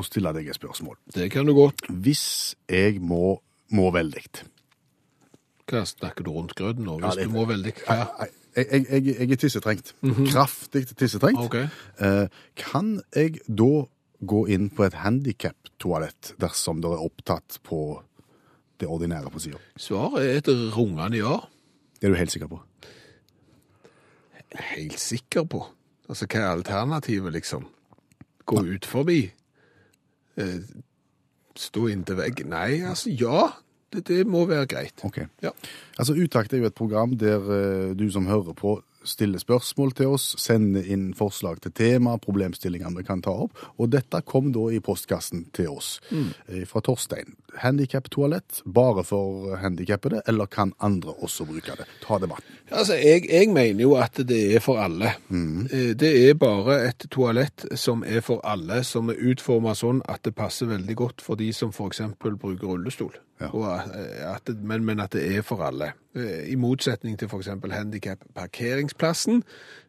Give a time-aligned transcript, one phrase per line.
[0.00, 0.96] å stille deg et spørsmål?
[1.14, 1.84] Det kan du godt.
[1.90, 2.24] Hvis
[2.68, 3.36] jeg må,
[3.70, 4.24] må veldig
[5.70, 6.98] Hva snakker du rundt grøten nå?
[7.00, 8.00] Hvis det- du må veldig Hva?
[8.56, 9.92] Jeg, jeg, jeg, jeg er tissetrengt.
[10.02, 11.38] Kraftig tissetrengt.
[11.38, 11.54] Ok.
[12.02, 12.26] Eh,
[12.58, 13.86] kan jeg da
[14.26, 18.02] gå inn på et handikaptoalett dersom dere er opptatt på
[18.82, 19.60] det ordinære på sida?
[19.78, 21.36] Svaret er et rungende ja.
[22.00, 22.58] Det er du helt sikker på?
[24.74, 25.62] Helt sikker på.
[26.10, 27.68] Altså, hva er alternativet, liksom?
[28.50, 29.20] Gå ut forbi?
[30.40, 30.82] Eh,
[31.60, 32.52] stå inntil veggen?
[32.54, 33.50] Nei, altså, ja.
[33.90, 35.02] Det, det må være greit.
[35.06, 35.18] Ok.
[35.42, 35.50] Ja.
[35.98, 40.14] Altså, Utakt er jo et program der eh, du som hører på stiller spørsmål til
[40.14, 43.56] oss, sender inn forslag til tema, problemstillinger vi kan ta opp.
[43.78, 46.66] Og dette kom da i postkassen til oss mm.
[46.68, 47.36] fra Torstein.
[47.60, 51.88] Handikap-toalett bare for handikappede, eller kan andre også bruke det?
[52.04, 52.58] Ta debatten.
[52.70, 55.16] Altså, jeg, jeg mener jo at det er for alle.
[55.28, 55.66] Mm.
[55.98, 60.36] Det er bare et toalett som er for alle, som er utformet sånn at det
[60.38, 63.16] passer veldig godt for de som eksempel bruker rullestol.
[63.48, 65.92] Og eh, at, men, men at det er for alle.
[66.16, 69.42] Eh, I motsetning til for eksempel handicap-parkeringsplassen,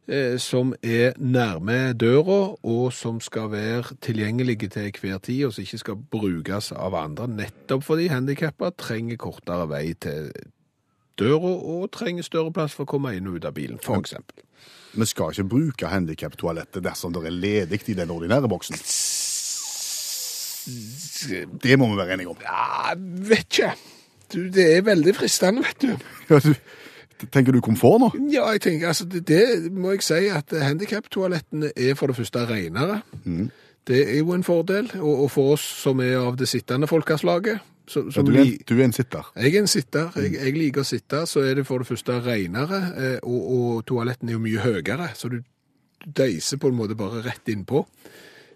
[0.07, 5.61] eh, som er nærme døra, og som skal være tilgjengelige til hver tid, og som
[5.61, 10.31] ikke skal brukes av andre, nettopp fordi handikapper trenger kortere vei til
[11.19, 14.45] døra og trenger større plass for å komme inn og ut av bilen, eksempel.
[14.91, 18.79] Vi skal ikke bruke handikap-toalettet dersom det er ledig i den ordinære boksen.
[21.63, 22.43] Det må vi være enige om.
[22.45, 22.93] Ja,
[23.31, 23.73] vet ikke.
[24.31, 25.95] Du, det er veldig fristende, vet du.
[26.29, 26.53] Ja, du,
[27.33, 28.11] tenker du komfort nå?
[28.31, 32.45] Ja, jeg tenker, altså, det, det må jeg si at handicap-toalettene er for det første
[32.49, 33.01] renere.
[33.87, 37.67] Det er jo en fordel, og, og for oss som er av det sittende folkeslaget,
[37.91, 39.31] så, Ja, du, er, du er en sitter.
[39.35, 40.13] Jeg er en sitter.
[40.15, 43.81] Jeg, jeg liker å sitte, så er det for det første renere, eh, og, og
[43.89, 45.41] toaletten er jo mye høyere, så du
[46.01, 47.83] du deiser på en måte bare rett innpå.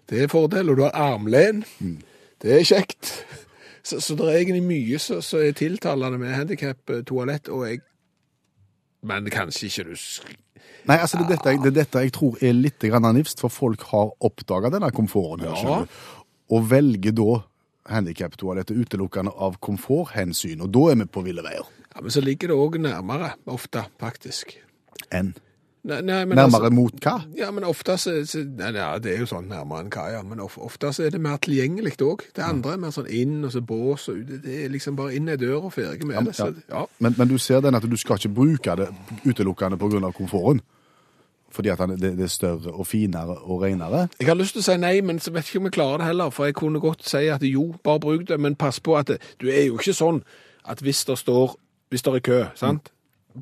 [0.08, 1.64] Det er fordel, og du har armlen.
[2.42, 3.10] Det er kjekt.
[3.86, 7.80] Så, så det er egentlig mye som er tiltalende med handikap-toalett, og jeg
[9.06, 9.96] Men kanskje ikke du
[10.86, 12.82] Nei, altså det er dette, det er dette jeg tror er litt
[13.14, 15.84] nifst, for folk har oppdaga denne komforten her, Ja.
[15.84, 15.86] du.
[16.50, 17.42] Og velger da
[17.90, 21.66] handikap-toalettet utelukkende av komforthensyn, og da er vi på ville veier.
[21.94, 24.56] Ja, Men så ligger det òg nærmere, ofte, faktisk.
[25.10, 25.34] Enn
[25.86, 27.14] Nei, nei, nærmere altså- mot hva?
[27.36, 30.22] Ja, men ofte så, så nei, ja, Det er jo sånn nærmere enn hva, ja.
[30.22, 32.24] men of, oftest er det mer tilgjengelig òg.
[32.34, 34.42] Det andre er mer sånn inn, og så bås og ut.
[34.42, 36.34] Det er liksom bare inn i døra og ferdig med det.
[36.34, 36.86] Så, ja.
[36.98, 38.88] Men, men du ser den at du skal ikke bruke det
[39.24, 40.10] utelukkende pga.
[40.12, 40.60] komforten?
[41.50, 44.08] Fordi at det, det er større og finere og renere?
[44.18, 46.10] Jeg har lyst til å si nei, men så vet ikke om jeg klarer det
[46.10, 46.30] heller.
[46.34, 49.20] For jeg kunne godt si at jo, bare bruk det, men pass på at det,
[49.40, 50.20] du er jo ikke sånn
[50.66, 51.54] at hvis det står
[51.90, 52.90] hvis det er kø, sant?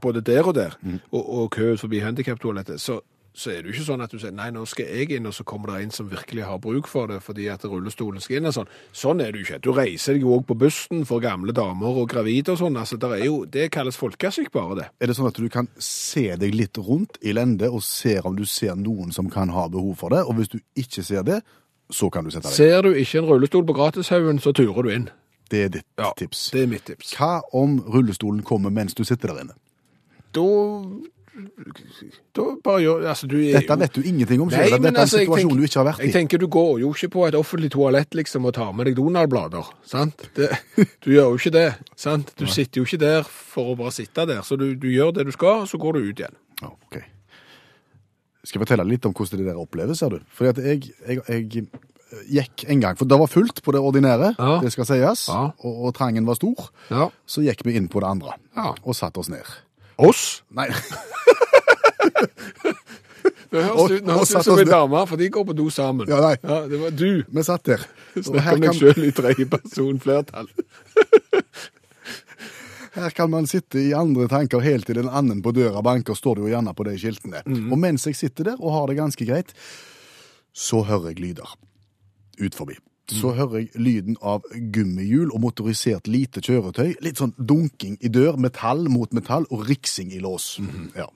[0.01, 0.79] Både der og der,
[1.11, 3.01] og, og kø forbi handikaptoalettet, så,
[3.35, 5.35] så er det jo ikke sånn at du sier nei, nå skal jeg inn, og
[5.35, 8.47] så kommer det en som virkelig har bruk for det, fordi at rullestolen skal inn
[8.51, 8.69] og sånn.
[8.95, 9.59] Sånn er det jo ikke.
[9.65, 12.77] Du reiser deg jo òg på bussen for gamle damer og gravide og sånn.
[12.79, 14.87] altså der er jo, Det kalles folkesyk, bare det.
[15.01, 18.37] Er det sånn at du kan se deg litt rundt i lende og ser om
[18.39, 21.43] du ser noen som kan ha behov for det, og hvis du ikke ser det,
[21.91, 22.55] så kan du sette deg.
[22.57, 25.11] Ser du ikke en rullestol på Gratishaugen, så turer du inn.
[25.51, 26.47] Det er ditt Ja, tips.
[26.55, 27.11] Det er mitt tips.
[27.19, 29.59] Hva om rullestolen kommer mens du sitter der inne?
[30.35, 30.45] Da
[32.35, 34.71] Da bare gjør Altså, du Dette vet du ingenting om selv.
[34.71, 36.07] Dette er en altså, situasjon tenker- du ikke har vært i.
[36.07, 38.95] Jeg tenker du går jo ikke på et offentlig toalett liksom og tar med deg
[38.99, 40.29] Donald-blader, sant?
[40.37, 40.51] Det,
[41.03, 42.31] du gjør jo ikke det, sant?
[42.39, 45.27] Du sitter jo ikke der for å bare sitte der, så du, du gjør det
[45.27, 46.39] du skal, og så går du ut igjen.
[46.63, 47.01] Ja, ok.
[48.45, 50.21] Skal jeg fortelle litt om hvordan det der oppleves, ser du?
[50.31, 51.69] Fordi at jeg, jeg, jeg
[52.31, 54.61] gikk en gang, for det var fullt på det ordinære, Ja.
[54.63, 55.51] det skal sies, Ja.
[55.59, 56.69] og, og trangen var stor.
[56.93, 57.09] Ja.
[57.27, 58.37] Så gikk vi inn på det andre,
[58.85, 59.43] og satte oss ned.
[59.97, 60.43] Oss?
[60.51, 60.69] Nei,
[63.55, 65.69] Det høres ut nå høres satt ut som en dame, for de går på do
[65.73, 66.09] sammen.
[66.11, 66.35] Ja, nei.
[66.71, 67.23] det var du.
[67.23, 67.85] vi satt der.
[68.27, 70.49] Snakker kan, sjøl i tredje person flertall.
[72.99, 76.41] her kan man sitte i andre tanker helt til en annen på døra banker, står
[76.41, 77.45] det jo gjerne på de skiltene.
[77.47, 77.69] Mhm.
[77.71, 79.55] Og mens jeg sitter der og har det ganske greit,
[80.55, 81.55] så hører jeg lyder
[82.43, 82.79] ut forbi.
[83.07, 83.37] Så Mhm.
[83.37, 84.43] hører jeg lyden av
[84.73, 86.95] gummihjul og motorisert lite kjøretøy.
[87.03, 90.59] Litt sånn dunking i dør, metall mot metall og riksing i lås.
[90.59, 90.93] Mhm.
[90.97, 91.07] Ja.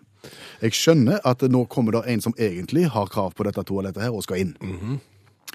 [0.60, 4.12] Jeg skjønner at nå kommer det en som egentlig har krav på dette toalettet her
[4.12, 4.56] og skal inn.
[4.60, 5.00] Mhm.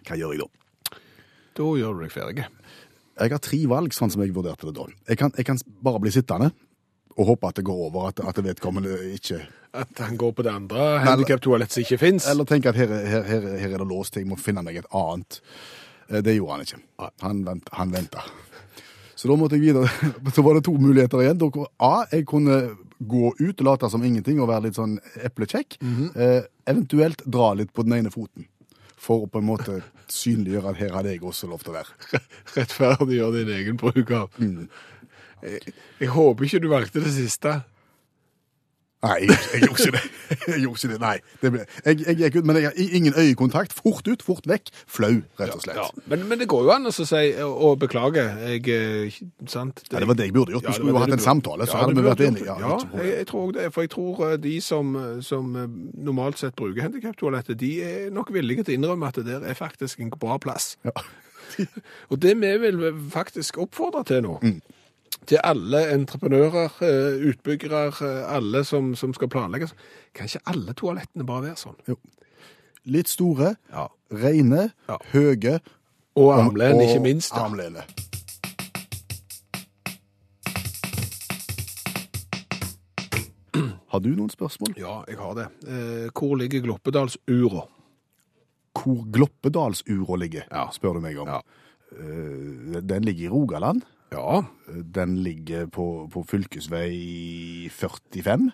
[0.07, 0.97] Hva gjør jeg da?
[1.55, 2.45] Da gjør du deg ferdig.
[3.19, 4.85] Jeg har tre valg, sånn som jeg vurderte det da.
[5.07, 6.51] Jeg kan, jeg kan bare bli sittende
[7.15, 9.45] og håpe at det går over, at, at vedkommende ikke
[9.75, 12.27] At han går på det andre handikaptoalettet som ikke fins.
[12.27, 14.77] Eller tenke at her, er- her, her, her er det låst, jeg må finne meg
[14.77, 15.39] et annet.
[16.09, 16.79] Eh, Det gjorde han ikke.
[17.21, 18.23] Han, vent, han venta.
[19.15, 19.87] Så da måtte jeg videre.
[20.35, 21.43] Så var det to muligheter igjen.
[21.79, 22.05] A.
[22.11, 22.57] Jeg kunne
[23.03, 25.77] gå ut og late som ingenting og være litt sånn eplekjekk.
[26.15, 28.47] eh, eventuelt dra litt på den ene foten.
[29.03, 32.21] For å på en måte synliggjøre at her hadde jeg også lov til å være.
[32.55, 34.29] Rettferdiggjøre din egen bruk av.
[34.39, 34.69] Mm.
[35.43, 37.57] Jeg, jeg håper ikke du valgte det siste.
[39.03, 40.01] Nei, jeg, gjorde ikke det.
[40.53, 41.17] Jeg gjorde ikke det, nei.
[41.41, 43.73] Det ble, jeg, jeg gikk ut, men jeg har ingen øyekontakt.
[43.75, 44.71] Fort ut, fort vekk.
[44.89, 45.77] Flau, rett og slett.
[45.77, 48.23] Ja, men, men det går jo an å si å beklage.
[48.47, 49.13] Jeg,
[49.51, 49.83] sant?
[49.83, 50.67] Det, Ja, det var det jeg burde gjort.
[50.69, 52.47] Ja, skulle jo hatt en samtale, så Ja, hadde vi vært enige.
[52.49, 53.67] Ja, Ja, jeg, jeg tror det.
[53.75, 54.95] For jeg tror eh, de som,
[55.25, 55.67] som eh,
[56.07, 59.59] normalt sett bruker handikaptoalettet, de er nok villige til å innrømme at det der er
[59.59, 60.73] faktisk en bra plass.
[60.87, 60.95] Ja.
[62.11, 62.79] Og det vi vil
[63.13, 64.61] faktisk oppfordre til nå, Mm.
[65.27, 69.69] Til alle entreprenører, eh, utbyggere, eh, alle som, som skal planlegge,
[70.13, 71.97] kan ikke alle toalettene bare være sånn?
[72.85, 73.87] Litt store, Ja.
[74.11, 74.97] rene, Ja.
[75.13, 75.59] høye
[76.15, 77.33] Og armlen, og ikke minst.
[77.33, 77.45] Da.
[77.45, 77.83] Armlene.
[83.93, 84.73] Har du noen spørsmål?
[84.81, 85.47] Ja, jeg har det.
[85.69, 87.67] Eh, hvor ligger Gloppedalsura?
[88.73, 90.67] Hvor Gloppedalsura ligger, Ja.
[90.73, 91.27] spør du meg om.
[91.27, 91.41] Ja.
[91.91, 93.83] Eh, Den ligger i Rogaland.
[94.13, 94.43] Ja,
[94.95, 98.47] Den ligger på, på fylkesvei 45,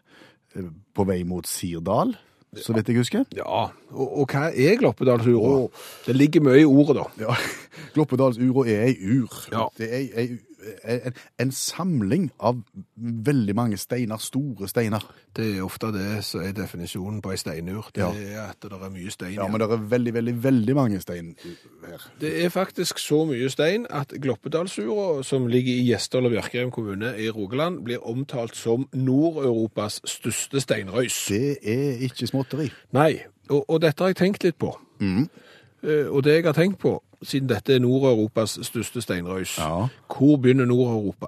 [0.56, 2.16] eh, på vei mot Sirdal,
[2.58, 3.26] så vidt jeg husker.
[3.36, 3.66] ja.
[3.92, 5.68] Og, og hva er Gloppedalsura?
[6.08, 7.06] Det ligger mye i ordet, da.
[7.28, 7.36] Ja,
[7.96, 9.36] Gloppedalsura er ei ur.
[9.52, 9.68] Ja.
[9.78, 10.28] Det er ei,
[10.84, 12.58] en, en samling av
[12.98, 15.04] veldig mange steiner, store steiner.
[15.36, 17.90] Det er ofte det som er definisjonen på ei steinur.
[17.96, 18.10] Det Ja.
[18.12, 19.34] er at det er mye stein.
[19.38, 21.36] Ja, men det er veldig, veldig, veldig mange stein
[21.88, 22.06] her.
[22.22, 27.14] Det er faktisk så mye stein at Gloppedalsura, som ligger i Gjesdal og Bjørkreim kommune
[27.18, 31.26] i Rogaland, blir omtalt som Nord-Europas største steinrøys.
[31.30, 32.70] Det er ikke småtteri.
[32.92, 33.20] Nei,
[33.50, 34.74] og, og dette har jeg tenkt litt på.
[35.00, 35.30] Mm.
[36.12, 39.88] Og det jeg har tenkt på, siden dette er Nord-Europas største steinrøys, Ja.
[40.08, 41.26] hvor begynner Nord-Europa?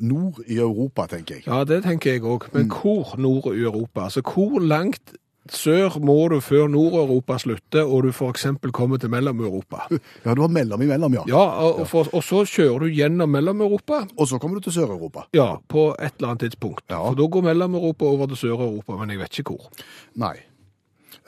[0.00, 1.46] Nord i Europa, tenker jeg.
[1.46, 2.46] Ja, det tenker jeg òg.
[2.54, 4.04] Men hvor nord i Europa?
[4.06, 5.12] Altså, hvor langt
[5.50, 8.46] sør må du før Nord-Europa slutter, og du f.eks.
[8.72, 9.80] kommer til Mellom-Europa?
[10.24, 11.24] Ja, du har mellom imellom, ja.
[11.28, 15.26] Ja, og, for, og så kjører du gjennom Mellom-Europa, Og så kommer du til Sør-Europa.
[15.34, 16.84] ja, på et eller annet tidspunkt.
[16.90, 17.02] Ja.
[17.08, 19.68] For da går Mellom-Europa over til Sør-Europa, men jeg vet ikke hvor.
[20.14, 20.36] Nei.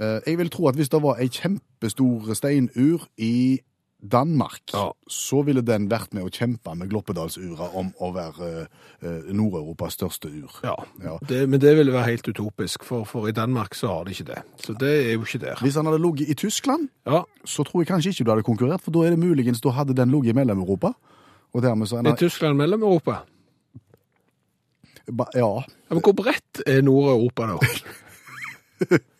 [0.02, 3.60] Eh, Jeg vil tro at hvis det var ei kjempestor steinur i
[4.02, 4.88] Danmark, Ja.
[5.06, 8.66] så ville den vært med å kjempe med Gloppedalsura om å være
[9.02, 10.50] eh, Nord-Europas største ur.
[10.64, 11.18] Ja, Ja.
[11.28, 14.24] Det, Men det ville være helt utopisk, for, for i Danmark så har de ikke
[14.34, 14.42] det.
[14.64, 15.54] Så det er jo ikke der.
[15.62, 18.82] Hvis han hadde ligget i Tyskland, Ja, så tror jeg kanskje ikke du hadde konkurrert,
[18.82, 20.94] for da er det muligens da hadde den ligget i Mellom-Europa.
[21.54, 23.22] Og dermed så Er Tyskland Mellom-Europa?
[25.06, 25.26] Ja.
[25.34, 27.58] Ja, men hvor bredt er Nord-Europa da?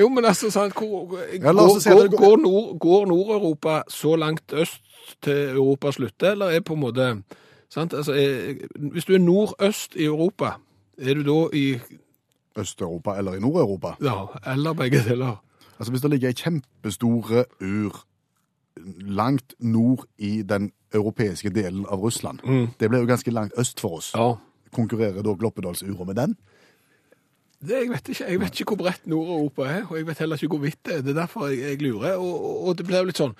[0.00, 4.52] jo, men altså, sant, hvor, Ja, går, si går, går- Nord, går Nord-Europa så langt
[4.52, 4.82] øst
[5.22, 7.22] til Europa slutter, eller er på en måte,
[7.70, 8.54] sant, altså, er,
[8.92, 10.50] hvis du er nordøst i Europa,
[10.98, 11.78] er du da i,
[12.58, 13.94] Øst-Europa eller i Nord-Europa.
[14.02, 15.42] ja, eller begge deler?
[15.78, 18.04] Altså Hvis det ligger ei kjempestore ur
[19.00, 22.38] langt nord i den europeiske delen av Russland,
[22.80, 24.12] det blir jo ganske langt øst for oss.
[24.14, 24.32] Ja.
[24.72, 26.36] Konkurrerer da Gloppedalsura med den?
[27.60, 30.36] Det, jeg vet ikke, jeg vet ikke hvor bredt Nord-Europa er, og jeg vet heller
[30.36, 31.04] ikke hvor vidt det er.
[31.06, 32.16] Det er derfor jeg, jeg lurer.
[32.16, 33.36] Og, og, det blir jo litt sånn,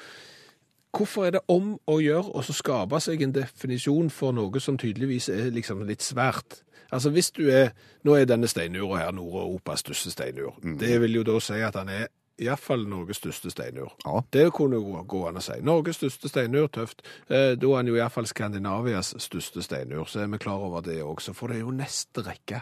[0.96, 4.78] hvorfor er det om å gjøre å så skape seg en definisjon for noe som
[4.80, 6.62] tydeligvis er liksom litt svært?
[6.94, 7.74] Altså hvis du er,
[8.06, 10.54] nå er denne steinura her Nord-Europas største steinur.
[10.62, 12.06] Det vil jo da si at han er
[12.36, 13.94] i hvert fall Norges største steinur.
[14.04, 14.20] Ja.
[14.32, 15.56] Det kunne jo gå an å si.
[15.64, 17.00] Norges største steinur, tøft.
[17.28, 20.60] Eh, da er han jo i hvert fall Skandinavias største steinur, så er vi klar
[20.66, 21.32] over det også.
[21.36, 22.60] For det er jo neste rekke.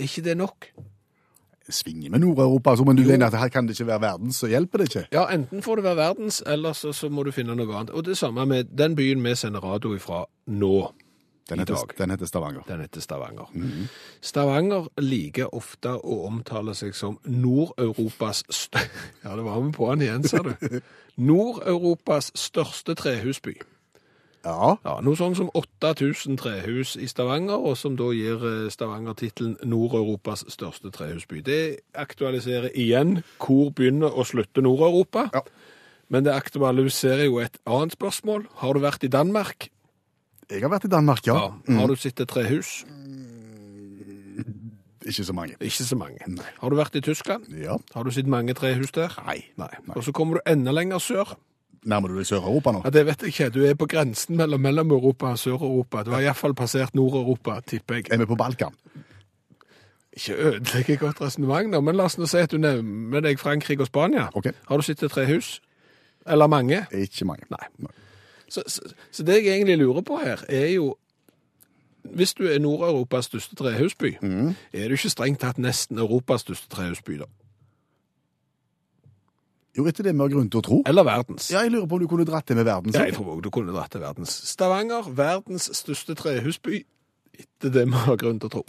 [0.00, 0.66] Er ikke det nok?
[1.68, 4.78] Svinger med Nord-Europa, men du mener at her kan det ikke være verdens, så hjelper
[4.78, 5.06] det ikke.
[5.12, 7.92] Ja, enten får det være verdens, eller så, så må du finne noe annet.
[7.94, 10.92] Og det samme med den byen vi sender radio ifra nå.
[11.50, 12.62] Den heter, den heter Stavanger.
[12.68, 13.52] Den heter Stavanger.
[14.22, 18.44] Stavanger liker ofte å omtale seg som Nord-Europas
[19.24, 20.80] Ja, det var vi på den igjen, sa du.
[21.30, 23.58] Nord-Europas største trehusby.
[24.44, 29.14] Ja, Ja, Noe sånn som 8000 trehus i Stavanger, og som da gir eh, Stavanger
[29.18, 31.42] tittelen Nord-Europas største trehusby.
[31.44, 35.28] Det aktualiserer igjen hvor begynner og slutter Nord-Europa.
[35.34, 35.44] Ja.
[36.08, 38.48] Men det aktualiserer jo et annet spørsmål.
[38.62, 39.68] Har du vært i Danmark?
[40.50, 41.52] jeg har vært i Danmark, ja.
[41.68, 42.80] Har du sett et trehus?
[45.06, 45.54] Ikke så mange.
[45.60, 46.18] Ikke så mange.
[46.28, 46.48] Nei.
[46.60, 47.46] Har du vært i Tyskland?
[47.56, 47.78] Ja.
[47.94, 49.14] Har du sett mange trehus der?
[49.26, 49.38] Nei.
[49.60, 49.70] Nei.
[49.86, 49.94] Nei.
[49.96, 51.36] Og så kommer du enda lenger sør.
[51.88, 52.80] Nærmer du deg Sør-Europa nå?
[52.84, 53.50] Ja, Det vet jeg ikke.
[53.54, 56.02] Du er på grensen mellom Mellom-Europa og Sør-Europa.
[56.04, 58.10] Du har iallfall passert Nord-Europa, tipper jeg.
[58.12, 58.74] Er vi på Balkan?
[60.12, 63.38] Ikke ødelegge et godt resonnement, nå, men la oss nå si at du nevner deg
[63.40, 64.28] Frankrike og Spania.
[64.34, 64.50] Ok.
[64.68, 65.60] Har du sett et trehus?
[66.26, 66.82] Eller mange?
[66.92, 67.46] Ikke mange.
[67.50, 67.88] Nei.
[68.50, 70.96] Så, så, så det jeg egentlig lurer på her, er jo
[72.02, 74.16] Hvis du er Nord-Europas største trehusby,
[74.72, 77.26] er du ikke strengt tatt nesten Europas største trehusby, da?
[79.78, 80.76] Jo, etter det vi har grunn til å tro.
[80.90, 81.46] Eller verdens?
[81.52, 82.96] Ja, jeg lurer på om du kunne dratt det med verdens.
[82.98, 84.32] Ja, jeg tror også du kunne dratt til verdens.
[84.50, 86.80] Stavanger, verdens største trehusby,
[87.38, 88.64] etter det vi har grunn til å tro.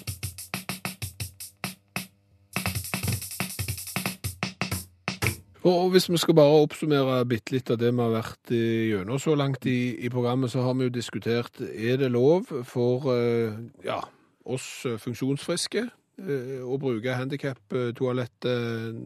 [5.72, 9.36] Og hvis vi skal bare oppsummere bitte litt av det vi har vært gjennom så
[9.38, 14.00] langt i, i programmet, så har vi jo diskutert er det lov for eh, ja,
[14.46, 18.98] oss eh, funksjonsfriske eh, å bruke handikap-toalettet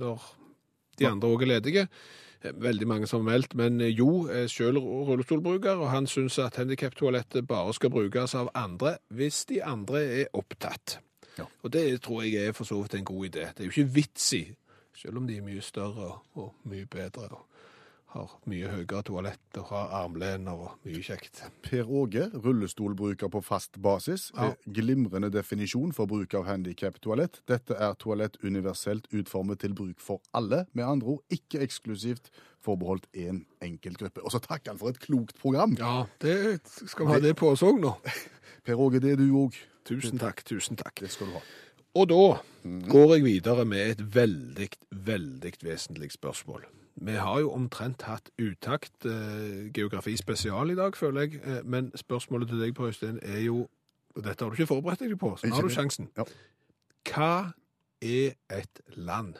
[0.00, 0.24] når
[1.00, 1.86] de andre òg er ledige.
[2.42, 6.56] Eh, Veldig mange som har meldt, men Jo er selv rullestolbruker, og han syns at
[6.60, 10.98] handikaptoalettet bare skal brukes av andre hvis de andre er opptatt.
[11.38, 11.44] Ja.
[11.62, 13.46] Og det tror jeg er for så vidt en god idé.
[13.56, 14.44] Det er jo ikke vits i,
[14.96, 17.46] selv om de er mye større og mye bedre og
[18.10, 21.42] har mye høyere toalett og har armlener og mye kjekt.
[21.64, 24.28] Per Åge, rullestolbruker på fast basis.
[24.36, 24.50] Ja.
[24.66, 27.40] Glimrende definisjon for bruk av handikap-toalett.
[27.50, 30.64] Dette er toalett universelt utformet til bruk for alle.
[30.74, 34.24] Med andre ord ikke eksklusivt forbeholdt én enkelt gruppe.
[34.24, 35.76] Og så takker han for et klokt program.
[35.78, 37.94] Ja, det skal vi ha det på òg nå.
[38.66, 39.56] Per Åge, det er du òg.
[39.88, 40.98] Tusen takk, tusen takk.
[41.00, 41.44] Det skal du ha.
[41.98, 42.26] Og da
[42.90, 44.68] går jeg videre med et veldig,
[45.06, 46.68] veldig vesentlig spørsmål.
[47.00, 51.40] Vi har jo omtrent hatt utakt eh, geografi spesial i dag, føler jeg.
[51.40, 53.68] Eh, men spørsmålet til deg, Per Øystein, er jo
[54.16, 56.08] og Dette har du ikke forberedt deg på, så nå har du sjansen.
[56.18, 56.24] Ja.
[57.06, 57.34] Hva
[58.02, 59.38] er et land?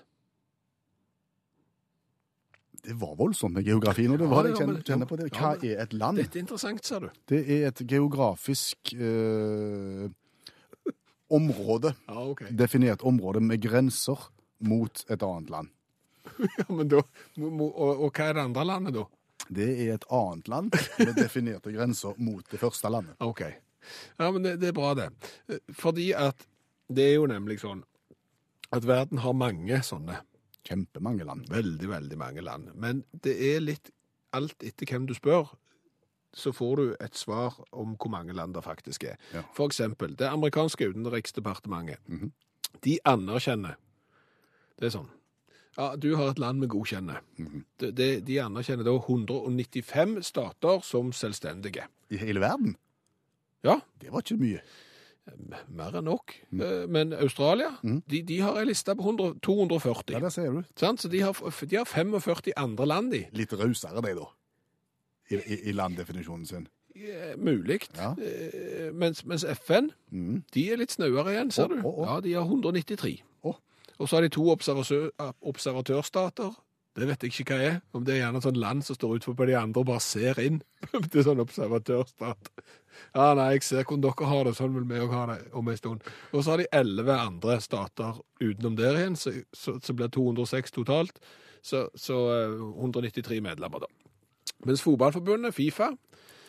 [2.80, 4.16] Det var voldsomt med geografi nå.
[4.16, 4.54] Det var det.
[4.54, 5.26] Jeg kjenner, på det.
[5.34, 6.20] Hva er et land?
[6.22, 7.10] Dette er interessant, sa du.
[7.28, 10.06] Det er et geografisk eh,
[11.28, 11.92] område.
[12.08, 12.54] Ja, okay.
[12.56, 14.30] Definert område med grenser
[14.64, 15.74] mot et annet land.
[16.60, 17.00] Ja, men da,
[17.40, 19.04] og, og hva er det andre landet, da?
[19.50, 23.16] Det er et annet land med definerte grenser mot det første landet.
[23.30, 23.42] Ok.
[24.20, 25.08] Ja, men det, det er bra, det.
[25.74, 26.44] Fordi at
[26.92, 27.80] det er jo nemlig sånn
[28.76, 30.20] at verden har mange sånne
[30.68, 31.46] Kjempemange land.
[31.50, 32.68] Veldig, veldig mange land.
[32.76, 33.88] Men det er litt
[34.36, 35.48] alt etter hvem du spør,
[36.36, 39.16] så får du et svar om hvor mange land det faktisk er.
[39.34, 39.40] Ja.
[39.56, 42.30] For eksempel, det amerikanske utenriksdepartementet, Mhm.
[42.84, 43.74] de anerkjenner
[44.78, 45.08] Det er sånn.
[45.78, 47.20] Ja, du har et land vi godkjenner.
[47.38, 47.64] Mm.
[47.80, 51.84] De, det- de anerkjenner da 195 stater som selvstendige.
[52.10, 52.76] I hele verden?
[53.64, 54.60] Ja, Det var ikke mye.
[55.68, 56.32] mer enn nok.
[56.50, 56.90] Mm.
[56.90, 58.02] Men Australia, mm.
[58.10, 60.12] de, de har ei liste på 100, 240.
[60.16, 60.62] Ja, det ser du.
[60.96, 61.32] Så de har,
[61.70, 63.26] de har 45 andre land i.
[63.32, 64.26] Litt rausere, de, da.
[65.30, 66.66] I, i, i landdefinisjonen sin.
[66.96, 67.84] Ja, Mulig.
[67.96, 68.14] Ja.
[68.18, 70.42] Eh, Mens, mens FN, Mhm.
[70.54, 71.76] de er litt snauere igjen, ser du.
[71.84, 72.06] oh, oh.
[72.08, 73.22] Ja, de har 193.
[73.44, 73.54] Å.
[74.00, 75.10] Og så har de to observatør,
[75.44, 76.54] observatørstater.
[76.98, 77.76] Det vet jeg ikke hva er.
[77.94, 80.02] Om det er gjerne et sånt land som står utenfor på de andre og bare
[80.02, 80.58] ser inn.
[81.12, 82.50] til sånn observatørstat.
[83.14, 85.70] Ja, nei, jeg ser hvordan dere har det, sånn vil vi òg ha det om
[85.70, 86.10] en stund.
[86.32, 90.16] Og så har de elleve andre stater utenom der igjen, så, så, så blir det
[90.18, 91.22] 206 totalt.
[91.62, 93.90] Så, så eh, 193 medlemmer, da.
[94.66, 95.92] Mens fotballforbundet, Fifa,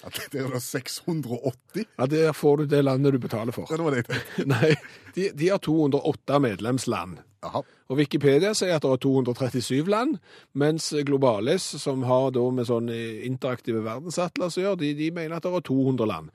[0.07, 1.85] At det er da 680?
[1.85, 3.69] ja, der får du det landet du betaler for.
[3.69, 4.45] Ja, det var det jeg tenkte.
[4.55, 4.71] Nei,
[5.15, 7.21] de, de har 208 medlemsland.
[7.41, 7.61] Jaha.
[7.89, 10.17] Og Wikipedia sier at det er 237 land,
[10.53, 15.53] mens Globalis, som har med sånn interaktive verdensatlas å gjøre, de, de mener at det
[15.57, 16.29] er 200 land.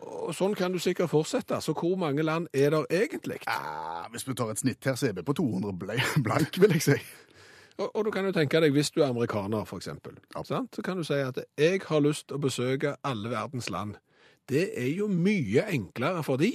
[0.00, 1.58] Og sånn kan du sikkert fortsette.
[1.60, 3.38] Så hvor mange land er det egentlig?
[3.46, 6.72] Ja, hvis vi tar et snitt her, så er vi på 200 ble- blank, vil
[6.78, 6.96] jeg si.
[7.80, 10.42] Og, og du kan jo tenke deg, hvis du er amerikaner, for eksempel, Ja.
[10.44, 10.74] sant?
[10.76, 13.94] så kan du si at jeg har lyst til å besøke alle verdens land.
[14.50, 16.50] Det er jo mye enklere for de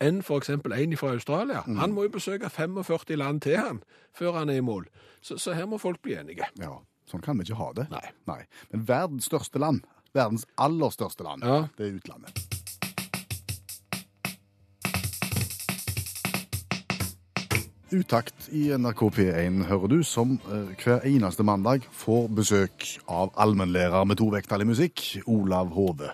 [0.00, 1.62] enn eksempel en fra Australia.
[1.66, 3.82] Han må jo besøke 45 land til han,
[4.14, 4.86] før han er i mål.
[5.22, 6.44] Så, så her må folk bli enige.
[6.60, 6.74] Ja,
[7.10, 7.88] sånn kan vi ikke ha det.
[8.26, 8.42] Nei.
[8.72, 9.80] Men verdens største land,
[10.14, 11.66] verdens aller største land, Ja.
[11.78, 12.42] det er utlandet.
[17.94, 24.04] Utakt i NRK P1 hører du, som eh, hver eneste mandag får besøk av allmennlærer
[24.10, 26.10] med to vekttall i musikk, Olav Hove.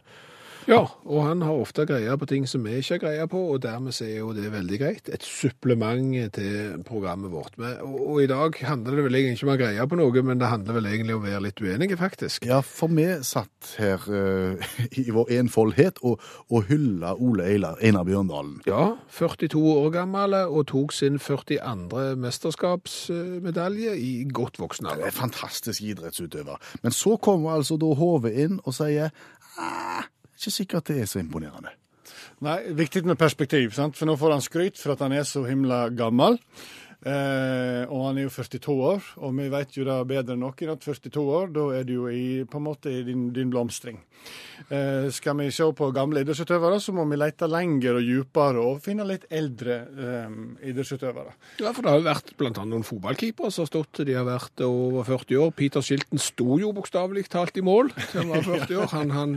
[0.71, 3.63] Ja, og han har ofte greie på ting som vi ikke har greie på, og
[3.65, 5.09] dermed er jo det veldig greit.
[5.13, 7.57] Et supplement til programmet vårt.
[7.59, 10.25] Og, og i dag handler det vel egentlig ikke om å ha greie på noe,
[10.29, 12.47] men det handler vel egentlig om å være litt uenige, faktisk.
[12.49, 18.07] Ja, for vi satt her uh, i vår enfoldhet og, og hylla Ole Eilar, Einar
[18.09, 18.59] Bjørndalen.
[18.69, 21.59] Ja, 42 år gammel og tok sin 42.
[22.23, 25.11] mesterskapsmedalje i godt voksen Det alder.
[25.11, 26.61] er fantastisk idrettsutøver.
[26.83, 29.11] Men så kommer altså da HV inn og sier
[29.59, 30.05] ah,
[30.43, 31.71] ikke sikkert det er så imponerende.
[32.43, 33.95] Nei, viktig med perspektiv, sant?
[33.95, 36.41] for nå får han skryt for at han er så himla gammel.
[37.03, 40.71] Eh, og han er jo 42 år, og vi vet jo da bedre enn noen
[40.71, 43.99] at 42 år, da er du jo i, på en måte i din, din blomstring.
[44.71, 48.83] Eh, skal vi se på gamle idrettsutøvere, så må vi lete lenger og dypere og
[48.85, 50.37] finne litt eldre eh,
[50.71, 51.35] idrettsutøvere.
[51.63, 54.63] Ja, for det har jo vært annet noen fotballkeepere som har stått, de har vært
[54.67, 55.51] over 40 år.
[55.59, 58.93] Peter Shilton sto jo bokstavelig talt i mål til han var 40 år.
[58.95, 59.35] Han, han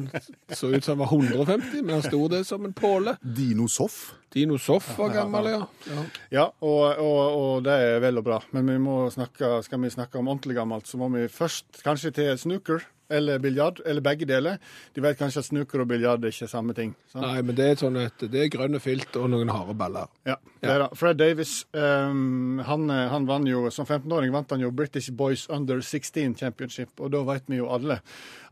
[0.53, 3.17] så ut som han var 150, men han sto det som en påle.
[3.25, 4.13] Dino Soff.
[4.35, 5.61] Dino Soff var gammel, ja.
[5.87, 6.01] ja.
[6.35, 8.77] Ja, og, og, og det er vel og bra, men vi
[9.13, 13.39] snakke, skal vi snakke om ordentlig gammelt, så må vi først kanskje til snooker eller
[13.39, 14.59] biljard, eller begge deler.
[14.93, 16.95] De vet kanskje at snooker og biljard er ikke samme ting.
[17.11, 17.25] sant?
[17.25, 20.11] Nei, men det er sånn at det er grønne filt og noen harde baller.
[20.27, 20.89] Ja, det er det.
[20.99, 25.81] Fred Davis um, han, han vant jo, som 15-åring vant han jo British Boys Under
[25.81, 28.01] 16 Championship, og da vet vi jo alle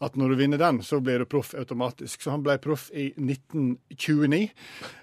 [0.04, 2.22] at når du vinner den, så blir du proff automatisk.
[2.24, 4.42] Så han ble proff i 1929,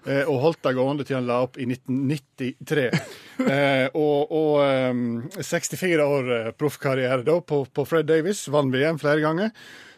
[0.04, 2.86] eh, og holdt det gående til han la opp i 1993.
[3.54, 4.60] eh, og og
[4.92, 9.39] um, 64 år eh, proffkarriere da på, på Fred Davis, vant VM flere ganger.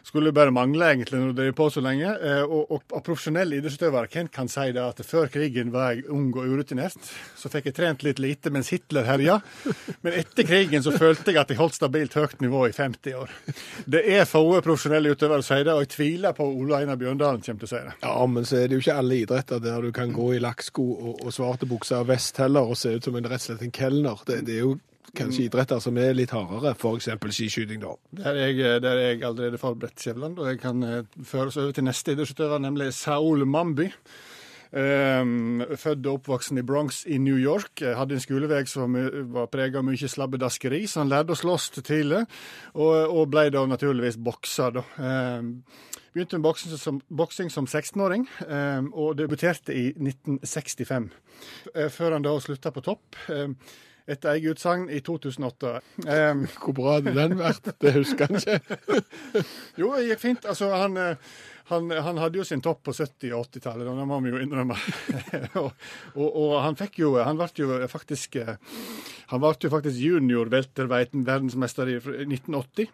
[0.03, 2.09] Skulle bare mangle, egentlig, når du driver på så lenge.
[2.11, 6.09] Eh, og, og, og profesjonelle idrettsutøvere, hvem kan si det at før krigen var jeg
[6.11, 7.07] ung og urutinert?
[7.39, 9.39] Så fikk jeg trent litt lite mens Hitler herja.
[10.03, 13.31] Men etter krigen så følte jeg at jeg holdt stabilt høyt nivå i 50 år.
[13.95, 17.45] Det er få profesjonelle utøvere som sier det, og jeg tviler på Ole Einar Bjørndalen
[17.47, 17.97] kommer til å si det.
[18.03, 20.89] Ja, men så er det jo ikke alle idretter der du kan gå i lakksko
[20.93, 23.63] og, og svarte bukser og vest heller og se ut som en rett og slett
[23.69, 24.27] en kelner.
[24.27, 24.81] Det, det er jo
[25.17, 27.09] kanskje idretter som er litt hardere, f.eks.
[27.37, 27.95] skiskyting, da.
[28.19, 31.57] Der er jeg, der er jeg allerede forberedt, Skjæveland, og jeg kan eh, føre oss
[31.61, 33.89] over til neste idrettsutøver, nemlig Saul Mambi.
[34.73, 37.83] Um, født og oppvoksen i Bronx i New York.
[37.85, 41.37] Eh, Hadde en skolevei som eh, var prega av mye slabbedaskeri, så han lærte å
[41.37, 42.23] slåss tidlig,
[42.73, 44.79] og, og ble da naturligvis bokser.
[44.79, 44.85] da.
[44.97, 45.59] Um,
[46.13, 46.45] Begynte med
[47.09, 51.07] boksing som, som 16-åring, um, og debuterte i 1965.
[51.73, 53.17] Eh, Før han da slutta på topp.
[54.03, 55.73] Etter eget utsagn i 2008.
[56.03, 57.69] Um, Hvor bra hadde den vært?
[57.79, 59.01] Det husker han ikke.
[59.79, 60.47] jo, det gikk fint.
[60.51, 61.37] Altså, han, eh,
[61.71, 64.75] han, han hadde jo sin topp på 70- og 80-tallet, det må vi jo innrømme.
[65.61, 65.69] og,
[66.17, 68.57] og, og han fikk jo Han ble jo faktisk eh,
[69.31, 72.91] han ble jo faktisk junior verdensmester i 1980.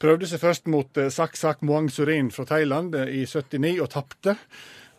[0.00, 4.36] Prøvde seg først mot eh, Sak Sak Muang Surin fra Thailand i 79 og tapte.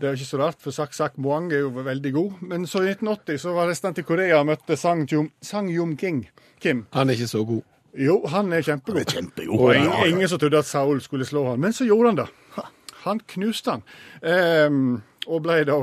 [0.03, 2.31] Det er jo ikke så rart, for Sak Sak Moang er jo veldig god.
[2.43, 5.93] Men så i 1980 så var resten til Korea og møtte Sang Jum, Sang Jum
[5.95, 6.25] King.
[6.59, 6.81] Kim.
[6.91, 7.61] Han er ikke så god.
[7.95, 8.99] Jo, han er kjempegod.
[8.99, 9.61] Han er kjempegod.
[9.63, 11.63] Og ingen, ingen som trodde at Saul skulle slå han.
[11.63, 12.27] Men så gjorde han det.
[13.05, 13.83] Han knuste han.
[14.69, 15.77] Um, og ble da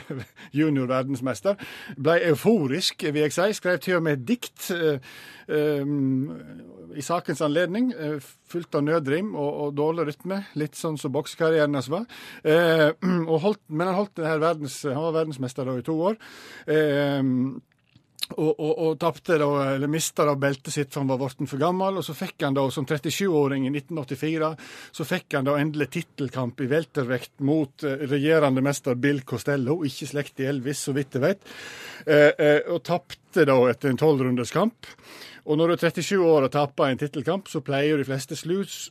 [0.60, 1.58] junior verdensmester.
[1.94, 3.48] Ble euforisk, vil jeg si.
[3.58, 6.32] Skrev til og med et dikt ehm,
[6.98, 7.92] i sakens anledning.
[7.94, 8.18] eh,
[8.50, 10.40] Fullt av nødrim og, og dårlig rytme.
[10.58, 12.08] Litt sånn som boksekarrieren hans var.
[12.42, 12.90] Uh,
[13.44, 16.18] holdt, men han, holdt verdens, han var verdensmester da i to år.
[16.74, 17.60] Ehm,
[18.36, 21.60] og, og, og tapte da, eller mista da beltet sitt for han var blitt for
[21.62, 21.98] gammel.
[22.00, 24.50] Og så fikk han da, som 37-åring i 1984,
[25.00, 30.08] så fikk han da endelig tittelkamp i weltervekt mot eh, regjerende mester Bill Costello, ikke
[30.12, 31.50] slekt i Elvis, så vidt jeg vet.
[32.06, 34.88] Eh, eh, og tapte da etter en tolvrunders kamp.
[35.50, 38.60] Og når du er 37 år og taper en tittelkamp, så pleier de fleste slu,
[38.62, 38.90] s-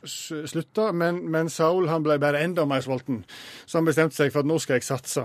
[0.50, 3.22] slutte, men, men Saul han ble bare enda mer sulten.
[3.70, 5.24] Så han bestemte seg for at nå skal jeg satse.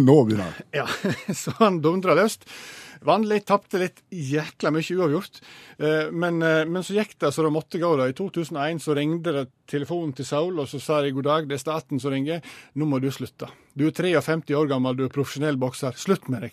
[0.00, 0.66] Nå begynner han.
[0.74, 0.86] Ja,
[1.42, 2.44] så han dundra løst.
[3.04, 5.40] Vant litt, tapte litt, jækla mye uavgjort.
[5.78, 7.96] Eh, Men, eh, men så gikk det så det måtte gå.
[7.96, 8.08] da.
[8.08, 11.54] I 2001 så ringte det telefonen til Saul, og så sa de god dag, det
[11.54, 12.40] er staten som ringer.
[12.74, 13.48] Nå må du slutte.
[13.76, 15.92] Du er 53 år gammel, du er profesjonell bokser.
[15.92, 16.52] Slutt med deg.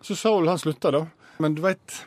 [0.00, 1.06] Så Saul han slutta da.
[1.38, 2.06] Men du veit,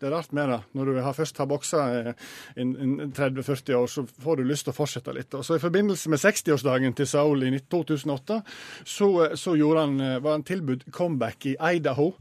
[0.00, 0.60] det er rart med det.
[0.74, 2.12] Når du først har boksa eh,
[2.56, 5.32] in 30-40 år, så får du lyst til å fortsette litt.
[5.32, 8.42] Og så I forbindelse med 60-årsdagen til Saul i 2008,
[8.84, 12.12] så, så han, var han tilbudt comeback i Idaho.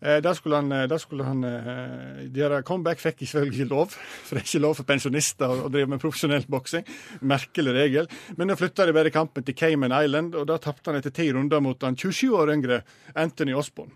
[0.00, 3.94] Eh, Der skulle han, eh, der skulle han eh, gjøre comeback, fikk ikke lov.
[3.96, 6.84] For det er ikke lov for pensjonister å drive med profesjonell boksing.
[7.20, 8.08] Merkelig regel.
[8.36, 11.30] Men da flytta de bare kampen til Cayman Island, og da tapte han etter ti
[11.32, 12.82] runder mot han 27 år yngre
[13.14, 13.92] Anthony Osborne.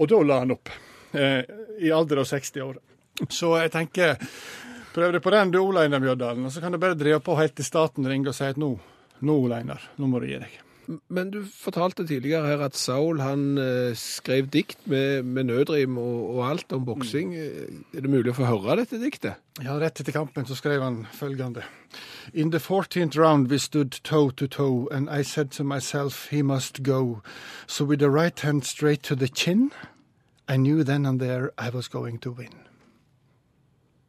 [0.00, 0.68] Og da la han opp,
[1.12, 1.42] eh,
[1.80, 2.78] i alder av 60 år.
[3.28, 4.16] Så jeg tenker
[4.90, 6.46] Prøv deg på den, du, Ole Einar Mjørdalen.
[6.48, 8.72] Og så kan du bare drive på helt til staten ringer og sier at nå
[9.22, 10.69] Nå, Leinar, nå må du gi deg.
[11.08, 16.36] Men du fortalte tidligere her at Saul han eh, skrev dikt med, med nødrim og,
[16.36, 17.34] og alt om boksing.
[17.34, 17.84] Mm.
[17.94, 19.38] Er det mulig å få høre dette diktet?
[19.62, 21.62] Ja, rett etter kampen så skrev han følgende.
[22.32, 26.42] In the 14th round we stood toe to toe, and I said to myself, he
[26.42, 27.22] must go.
[27.66, 29.70] So with the right hand straight to the chin,
[30.48, 32.54] I knew then and there I was going to win.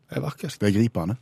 [0.10, 0.58] Det er vakkert.
[0.62, 1.16] Det er gripende.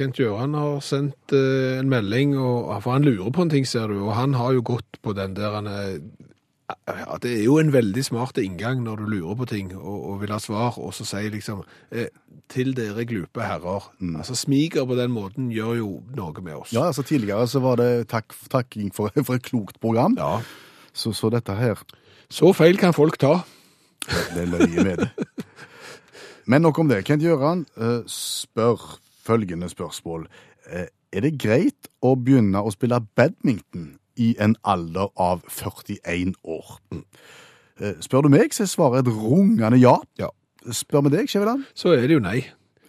[0.00, 3.92] Kent Gjøran har sendt eh, en melding, og, for han lurer på en ting, ser
[3.92, 5.98] du, og han har jo gått på den der han er
[6.70, 10.20] ja, Det er jo en veldig smart inngang når du lurer på ting og, og
[10.22, 12.08] vil ha svar, og så sier liksom eh,
[12.50, 13.90] til dere glupe herrer.
[14.16, 16.72] Altså Smiger på den måten gjør jo noe med oss.
[16.74, 20.16] Ja, altså Tidligere så var det takk, takking for, for et klokt program.
[20.18, 20.40] Ja.
[20.92, 21.78] Så, så dette her
[22.30, 23.40] Så feil kan folk ta.
[24.06, 25.10] Det er løye med det.
[26.50, 27.04] Men nok om det.
[27.06, 30.26] Kent Gjøran eh, spør følgende spørsmål.
[30.70, 36.76] Eh, er det greit å begynne å spille badminton i en alder av 41 år?
[37.80, 39.96] Eh, spør du meg, så svarer et rungende ja.
[40.20, 40.28] Ja.
[40.76, 41.64] Spør vi deg, Skjæveland?
[41.74, 42.42] Så er det jo nei.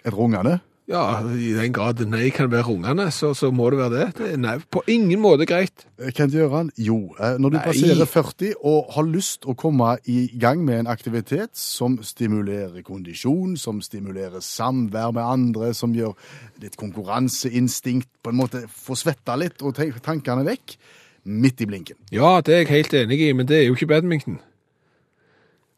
[0.04, 0.60] Et rungende?
[0.92, 4.08] Ja, i den grad nei kan være rungende, så, så må det være det.
[4.18, 5.86] Det nei, på ingen måte greit.
[6.02, 6.98] Eh, Kent Gjøran, jo.
[7.16, 7.64] eh, Når du Nei.
[7.70, 13.56] passerer 40 og har lyst å komme i gang med en aktivitet som stimulerer kondisjon,
[13.62, 16.12] som stimulerer samvær med andre, som gjør
[16.60, 20.76] ditt konkurranseinstinkt på en måte få svetta litt og tankene vekk,
[21.24, 22.02] midt i blinken.
[22.12, 24.42] Ja, det er jeg helt enig i, men det er jo ikke badminton.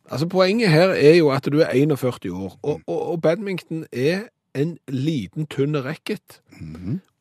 [0.09, 4.25] Altså, Poenget her er jo at du er 41 år, og, og, og badminton er
[4.55, 6.41] en liten, tynn racket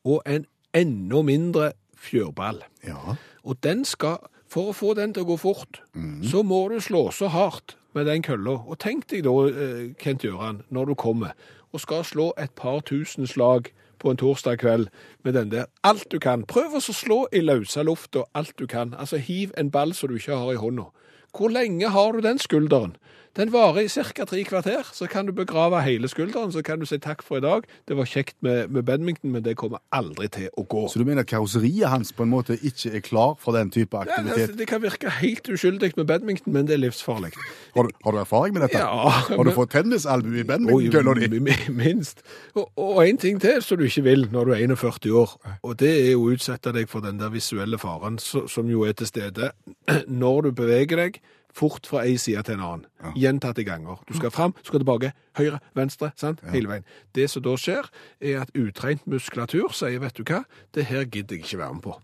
[0.03, 2.63] og en enda mindre fjørball.
[2.85, 3.15] Ja.
[3.43, 4.17] Og den skal,
[4.47, 5.81] for å få den til å gå fort,
[6.23, 8.59] så må du slå så hardt med den kølla.
[8.67, 11.33] Og tenk deg da, eh, Kent Gjøran, når du kommer
[11.73, 14.87] og skal slå et par tusen slag på en torsdag kveld
[15.23, 15.65] med den der.
[15.83, 16.43] Alt du kan.
[16.43, 18.93] Prøv å slå i løse lufta alt du kan.
[18.93, 20.89] Altså hiv en ball som du ikke har i hånda.
[21.33, 22.95] Hvor lenge har du den skulderen?
[23.33, 24.25] Den varer i ca.
[24.29, 24.85] tre kvarter.
[24.93, 27.63] Så kan du begrave hele skulderen, så kan du si takk for i dag.
[27.89, 30.83] Det var kjekt med, med badminton, men det kommer aldri til å gå.
[30.93, 34.03] Så du mener karosseriet hans på en måte ikke er klar for den type Ja,
[34.05, 34.43] aktivitet?
[34.43, 37.33] altså, det kan virke helt uskyldig med badminton, men det er livsfarlig.
[37.73, 38.77] Har, du, har du erfaring med dette?
[38.77, 41.41] Ja, har du men- fått tennisalbue i badmintonkølla di?
[41.73, 42.21] minst.
[42.53, 45.77] Og, og en ting til som du ikke vil når du er 41 år, og
[45.81, 49.51] det er å utsette deg for den der visuelle faren som jo er til stede
[50.21, 52.85] når du beveger deg fort fra ei side til en annen.
[53.19, 54.01] Gjentatte ganger.
[54.09, 56.41] Du skal fram, du skal tilbake, høyre, venstre, sant?
[56.53, 56.87] hele veien.
[57.15, 57.89] Det som da skjer,
[58.21, 61.85] er at utrent muskulatur sier, vet du hva, det her gidder jeg ikke være med
[61.85, 61.99] på.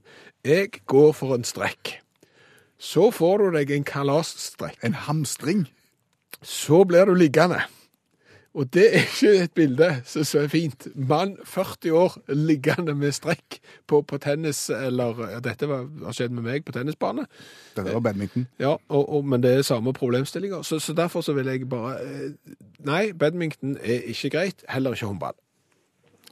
[0.46, 1.98] Jeg går for en strekk.
[2.80, 4.78] Så får du deg en kalasstrekk.
[4.88, 5.66] En hamstring?
[6.40, 7.66] Så blir du liggende.
[8.58, 10.88] Og det er ikke et bilde som så er fint.
[10.96, 16.34] Mann 40 år liggende med strekk på, på tennis, eller ja, dette var, har skjedd
[16.34, 17.28] med meg på tennisbane.
[17.78, 18.48] Dette var badminton.
[18.60, 20.64] Ja, og, og, men det er samme problemstillinger.
[20.66, 22.56] Så, så derfor så vil jeg bare eh,
[22.88, 24.66] Nei, badminton er ikke greit.
[24.70, 25.38] Heller ikke håndball.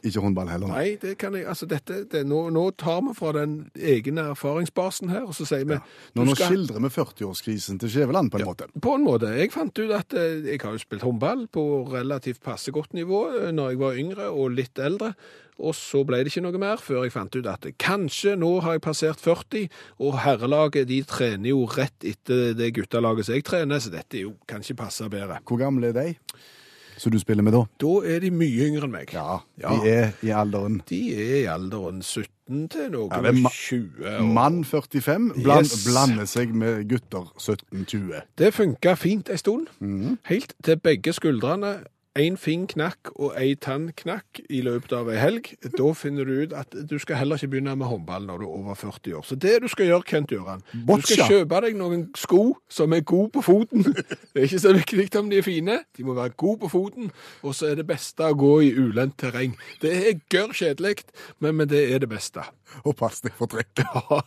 [0.05, 0.67] Ikke håndball heller.
[0.67, 0.97] nei.
[1.01, 5.23] Det kan jeg Altså, dette det, nå, nå tar vi fra den egne erfaringsbasen her,
[5.25, 5.73] og så sier vi
[6.15, 8.67] Nå, nå skal- skildrer vi 40-årskrisen til Skjæveland, på en måte.
[8.81, 9.31] På en måte.
[9.37, 13.23] Jeg fant ut at eh, jeg har jo spilt håndball på relativt passe godt nivå
[13.47, 15.13] eh, når jeg var yngre og litt eldre.
[15.57, 18.75] Og så ble det ikke noe mer før jeg fant ut at kanskje nå har
[18.77, 19.63] jeg passert 40,
[20.05, 24.35] og herrelaget de trener jo rett etter det guttelaget som jeg trener, så dette jo
[24.47, 25.39] kan ikke passe bedre.
[25.41, 26.11] Hvor gamle er de
[26.97, 27.63] som du spiller med da?
[27.81, 29.13] Da er de mye yngre enn meg.
[29.13, 29.69] Ja, Ja.
[29.83, 34.05] de er i alderen De er i alderen 17 til noe Ja, ma- 20.
[34.19, 34.25] Og...
[34.25, 35.85] Mann 45 bland, Yes.
[35.87, 38.21] blander seg med gutter 17-20.
[38.37, 39.67] Det funka fint en stund.
[39.79, 40.17] Mm.
[40.25, 41.75] Helt til begge skuldrene,
[42.19, 45.49] én fin knakk og ei tann knakk i løpet av ei helg.
[45.77, 48.55] Da finner du ut at du skal heller ikke begynne med håndball når du er
[48.59, 49.25] over 40 år.
[49.27, 53.05] Så det du skal gjøre, Kent Gøran Du skal kjøpe deg noen sko som er
[53.07, 53.85] gode på foten.
[54.37, 57.11] Det er ikke så viktig om de er fine, de må være gode på foten.
[57.41, 59.57] Og så er det beste å gå i ulendt terreng.
[59.81, 61.07] Det er gørr kjedelig,
[61.39, 62.45] men, men det er det beste.
[62.83, 63.85] Og pass deg for trekket.
[63.87, 64.21] Ja.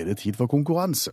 [0.00, 1.12] Er det tid for konkurranse?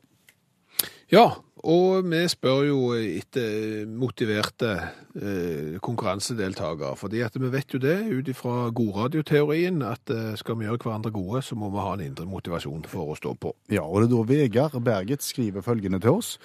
[1.12, 1.28] Ja,
[1.68, 4.72] og vi spør jo etter motiverte
[5.16, 6.96] eh, konkurransedeltakere.
[6.96, 11.12] fordi at vi vet jo det, ut ifra godradioteorien, at eh, skal vi gjøre hverandre
[11.12, 13.56] gode, så må vi ha en indre motivasjon for å stå på.
[13.72, 16.38] Ja, og det er da Vegard Berget skriver følgende til oss.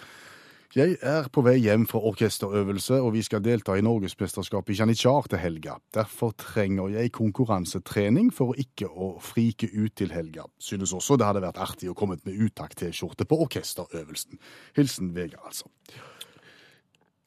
[0.73, 5.27] Jeg er på vei hjem fra orkesterøvelse, og vi skal delta i Norgesmesterskapet i janitsjar
[5.29, 5.75] til helga.
[5.93, 10.47] Derfor trenger jeg konkurransetrening for ikke å frike ut til helga.
[10.57, 14.41] Synes også det hadde vært artig å komme med utakt-T-skjorte på orkesterøvelsen.
[14.79, 15.69] Hilsen Vegard, altså.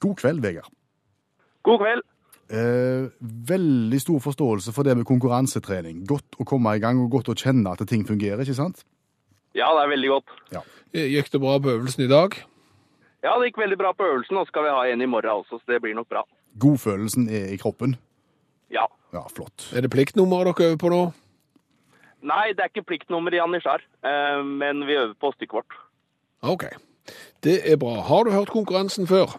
[0.01, 0.73] God kveld, Vegard.
[1.69, 2.01] God kveld.
[2.49, 3.13] Eh,
[3.53, 6.01] veldig stor forståelse for det med konkurransetrening.
[6.09, 8.81] Godt å komme i gang og godt å kjenne at ting fungerer, ikke sant?
[9.53, 10.35] Ja, det er veldig godt.
[10.57, 10.65] Ja.
[10.97, 12.41] Gikk det bra på øvelsen i dag?
[13.25, 15.57] Ja, det gikk veldig bra på øvelsen, og skal vi ha en i morgen også,
[15.57, 16.21] så det blir nok bra.
[16.61, 17.95] Godfølelsen er i kroppen.
[18.69, 18.85] Ja.
[19.15, 19.71] Ja, flott.
[19.73, 21.01] Er det pliktnummeret dere øver på nå?
[22.25, 25.79] Nei, det er ikke pliktnummer i Janitsjar, eh, men vi øver på stykket vårt.
[26.45, 26.67] OK.
[27.43, 27.99] Det er bra.
[28.05, 29.37] Har du hørt konkurransen før?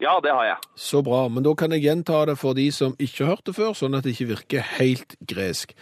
[0.00, 0.56] Ja, det har jeg.
[0.76, 3.56] Så bra, men da kan jeg gjenta det for de som ikke har hørt det
[3.56, 5.72] før, sånn at det ikke virker helt gresk.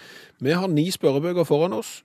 [0.41, 2.01] Vi har ni spørrebøker foran oss.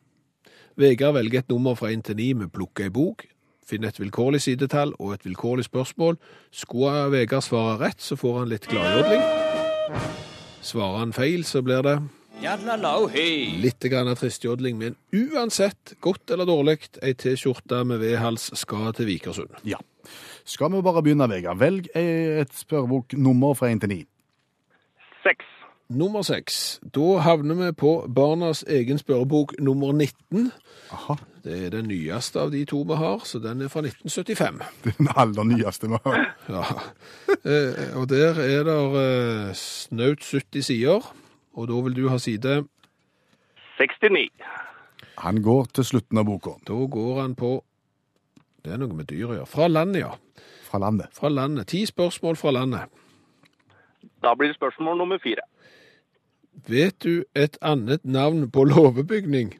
[0.76, 3.26] Vegard velger et nummer fra 1 til 9 med plukker ei bok,
[3.65, 6.17] finne et vilkårlig sidetall og et vilkårlig spørsmål.
[6.52, 9.21] Skulle Vegard svare rett, så får han litt gladjodling.
[10.62, 12.00] Svarer han feil, så blir det
[13.62, 19.54] litt grann tristjodling, men uansett, godt eller dårlig, ei T-skjorte med V-hals skal til Vikersund.
[19.67, 19.78] Ja.
[20.45, 21.62] Skal vi bare begynne, Vegard?
[21.62, 24.00] Velg et spørreboknummer fra 1 til 9.
[25.21, 25.45] Seks.
[25.92, 26.80] Nummer seks.
[26.96, 30.52] Da havner vi på barnas egen spørrebok nummer 19.
[30.92, 31.16] Aha.
[31.44, 34.62] Det er den nyeste av de to vi har, så den er fra 1975.
[34.84, 36.20] Det er den aller nyeste vi har.
[36.48, 36.64] Ja.
[37.42, 41.12] Eh, og der er det eh, snaut 70 sider,
[41.54, 42.64] og da vil du ha side
[43.80, 44.30] 69.
[45.18, 46.56] Han går til slutten av boka.
[46.68, 47.64] Da går han på
[48.62, 49.50] Det er noe med dyr å gjøre.
[49.50, 50.12] Fra landet, ja.
[50.70, 51.10] Fra landet.
[51.18, 51.68] Fra landet.
[51.74, 52.92] Ti spørsmål fra landet.
[54.22, 55.42] Da blir det spørsmål nummer fire.
[56.68, 59.54] Vet du et annet navn på låvebygning?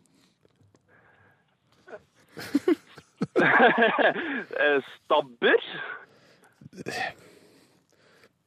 [3.36, 4.86] Stabbur?
[4.96, 5.60] Stabber?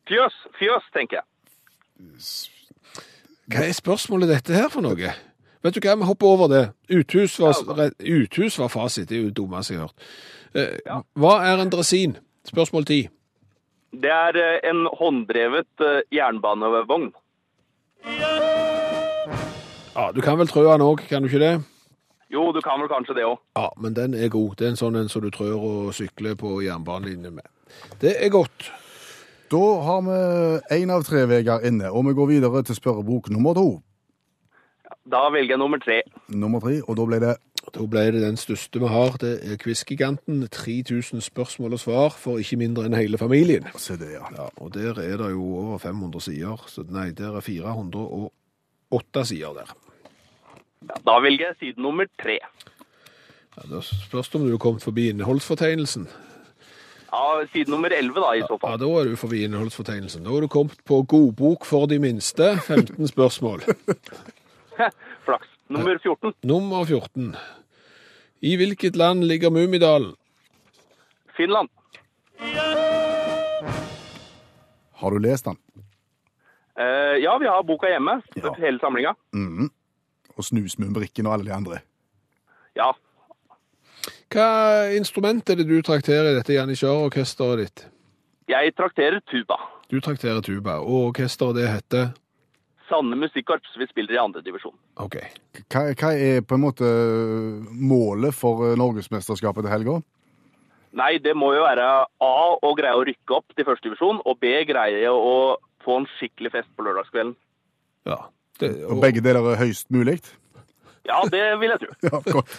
[0.09, 0.35] Fjøs.
[0.59, 1.27] Fjøs, tenker jeg.
[3.49, 5.15] Hva er spørsmålet dette her for noe?
[5.65, 6.63] Vet du hva, vi hopper over det.
[6.93, 7.57] Uthus var,
[8.01, 10.09] uthus var fasit, det er jo det dummeste jeg har hørt.
[10.55, 12.19] Eh, Hva er en dresin?
[12.45, 13.01] Spørsmål ti.
[13.95, 17.13] Det er eh, en hånddrevet eh, jernbanevogn.
[19.95, 21.55] Ja, du kan vel trø den òg, kan du ikke det?
[22.35, 23.39] Jo, du kan vel kanskje det òg.
[23.57, 24.57] Ja, men den er god.
[24.59, 27.47] Det er en sånn en som du trør og sykler på jernbanelinjen med.
[28.03, 28.71] Det er godt.
[29.53, 30.19] Da har vi
[30.81, 33.69] én av tre Vegard inne, og vi går videre til spørrebok nummer to.
[35.11, 36.01] Da velger jeg nummer tre.
[36.29, 37.35] Nummer tre, og da ble det
[37.73, 39.17] Da ble det den største vi har.
[39.21, 40.43] Det er Quizgiganten.
[40.53, 43.67] 3000 spørsmål og svar for ikke mindre enn hele familien.
[43.81, 44.27] Se det, ja.
[44.37, 46.67] Ja, og der er det jo over 500 sider.
[46.69, 49.73] Så nei, der er 408 sider der.
[50.85, 52.39] Ja, da velger jeg side nummer tre.
[53.55, 56.09] Ja, da spørs det om du er kommet forbi innholdsfortegnelsen.
[57.15, 58.75] Ja, side nummer elleve, da, i så fall.
[58.75, 60.27] Ja, da er du forbi innholdsfortegnelsen.
[60.27, 62.57] Da er du kommet på godbok for de minste.
[62.67, 63.63] 15 spørsmål.
[65.27, 65.54] Flaks.
[65.69, 66.33] Nummer 14.
[66.43, 67.37] Nummer 14.
[68.41, 70.15] I hvilket land ligger Mummidalen?
[71.37, 71.69] Finland.
[74.95, 75.57] Har du lest den?
[76.79, 78.21] Eh, ja, vi har boka hjemme.
[78.35, 78.55] Ja.
[78.59, 79.15] Hele samlinga.
[79.33, 79.71] Mhm.
[80.37, 81.79] Og Snusmumbrikken og alle de andre.
[82.77, 82.93] Ja.
[84.35, 87.85] Hva instrument er det du trakterer i dette janitsjarorkesteret ditt?
[88.51, 89.57] Jeg trakterer tuba.
[89.91, 92.09] Du trakterer tuba, og orkesteret det heter
[92.89, 93.77] Sanne Musikkorps.
[93.79, 94.75] Vi spiller i andre divisjon.
[95.03, 95.17] OK.
[95.73, 96.89] Hva, hva er på en måte
[97.75, 99.97] målet for eh, Norgesmesterskapet til helga?
[100.95, 101.87] Nei, det må jo være
[102.23, 106.07] A å greie å rykke opp til første divisjon, og B greie å få en
[106.19, 107.35] skikkelig fest på lørdagskvelden.
[108.07, 108.21] Ja.
[108.61, 110.21] Det, Og begge deler er høyst mulig?
[111.05, 111.97] Ja, det vil jeg tro.
[112.07, 112.55] Ja, godt.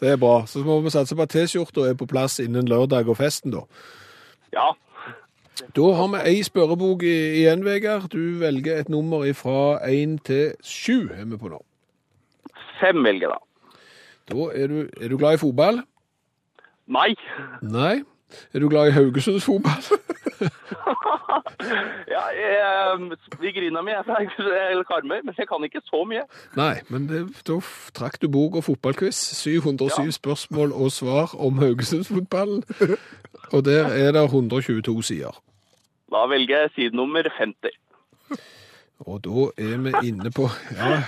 [0.00, 0.42] det er bra.
[0.46, 3.64] Så må vi satse på at T-skjorta er på plass innen lørdag og festen, da.
[4.52, 4.68] Ja.
[5.74, 8.10] Da har vi ei spørrebok igjen, Vegard.
[8.12, 11.58] Du velger et nummer fra én til sju, er vi på nå.
[12.80, 13.40] Fem velger jeg da.
[14.28, 15.82] Da er du, er du glad i fotball?
[16.88, 17.10] Nei.
[17.62, 17.96] Nei.
[18.54, 19.82] Er du glad i Haugesunds fotball?
[22.08, 24.16] Ja, jeg, vi griner med fra
[24.88, 26.22] Karmøy, men jeg kan ikke så mye.
[26.56, 27.58] Nei, men det, da
[27.96, 29.18] trakk du bok og fotballquiz.
[29.42, 30.10] 707 Ja.
[30.16, 32.62] spørsmål og svar om Haugesundsfotballen.
[33.52, 35.34] Og der er det 122 sider.
[36.12, 37.76] Da velger jeg side nummer 50.
[39.06, 41.02] Og da er vi inne på Ja,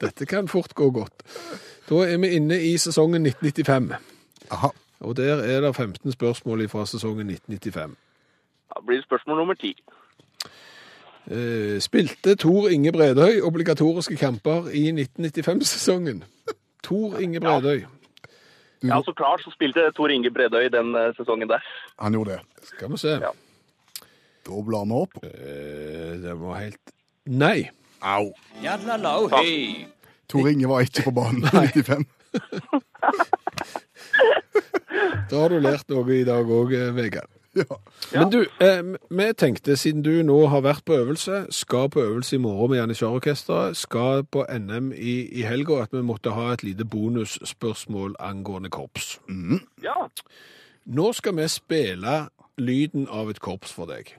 [0.00, 1.22] dette kan fort gå godt.
[1.90, 3.94] Da er vi inne i sesongen 1995.
[4.50, 4.68] Aha.
[5.00, 7.96] Og der er det 15 spørsmål fra sesongen 1995.
[8.74, 9.74] Da blir det spørsmål nummer 10.
[11.30, 16.24] Eh, spilte Tor Inge Bredøy obligatoriske kamper i 1995-sesongen?
[16.84, 17.84] Tor Inge Bredøy.
[18.84, 21.64] Ja, så klart så spilte Tor Inge Bredøy den eh, sesongen der.
[21.98, 22.40] Han gjorde det.
[22.62, 23.08] Skal vi se.
[23.08, 23.30] Ja.
[24.46, 25.16] Da blar vi opp.
[25.24, 26.93] Eh, Det var helt
[27.26, 27.70] Nei.
[28.02, 28.32] Au.
[28.62, 29.86] Jadlalau, hei.
[30.28, 32.06] Tor Inge var ikke på banen i 95.
[35.30, 37.30] Da har du lært noe i dag òg, Vegard.
[37.54, 37.76] Ja.
[38.12, 42.36] Men du, eh, vi tenkte, siden du nå har vært på øvelse, skal på øvelse
[42.36, 46.62] i morgen med Janitsjarorkesteret, skal på NM i, i helga, at vi måtte ha et
[46.66, 49.18] lite bonusspørsmål angående korps.
[49.82, 50.08] Ja,
[50.84, 52.16] Nå skal vi spille
[52.58, 54.10] lyden av et korps for deg.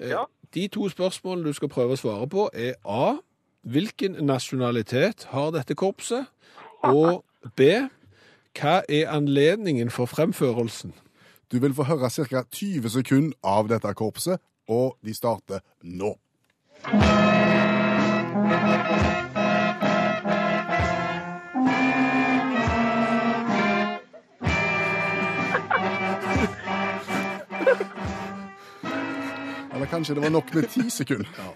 [0.00, 0.24] Eh, Ja.
[0.54, 3.16] De to spørsmålene du skal prøve å svare på, er A.
[3.66, 6.26] Hvilken nasjonalitet har dette korpset?
[6.82, 7.24] Og
[7.56, 7.62] B.
[8.54, 10.92] Hva er anledningen for fremførelsen?
[11.52, 12.42] Du vil få høre ca.
[12.52, 16.14] 20 sekunder av dette korpset, og de starter nå.
[29.84, 31.28] Eller kanskje det var nok med ti sekunder.
[31.36, 31.50] Ja.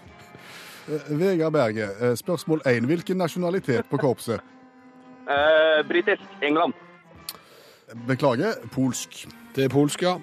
[1.17, 2.85] Vegard Berge, eh, spørsmål én.
[2.85, 4.39] Hvilken nasjonalitet på korpset?
[5.29, 6.21] eh, britisk.
[6.41, 6.73] England.
[8.07, 9.27] Beklager, polsk.
[9.55, 10.15] Det er polsk, ja.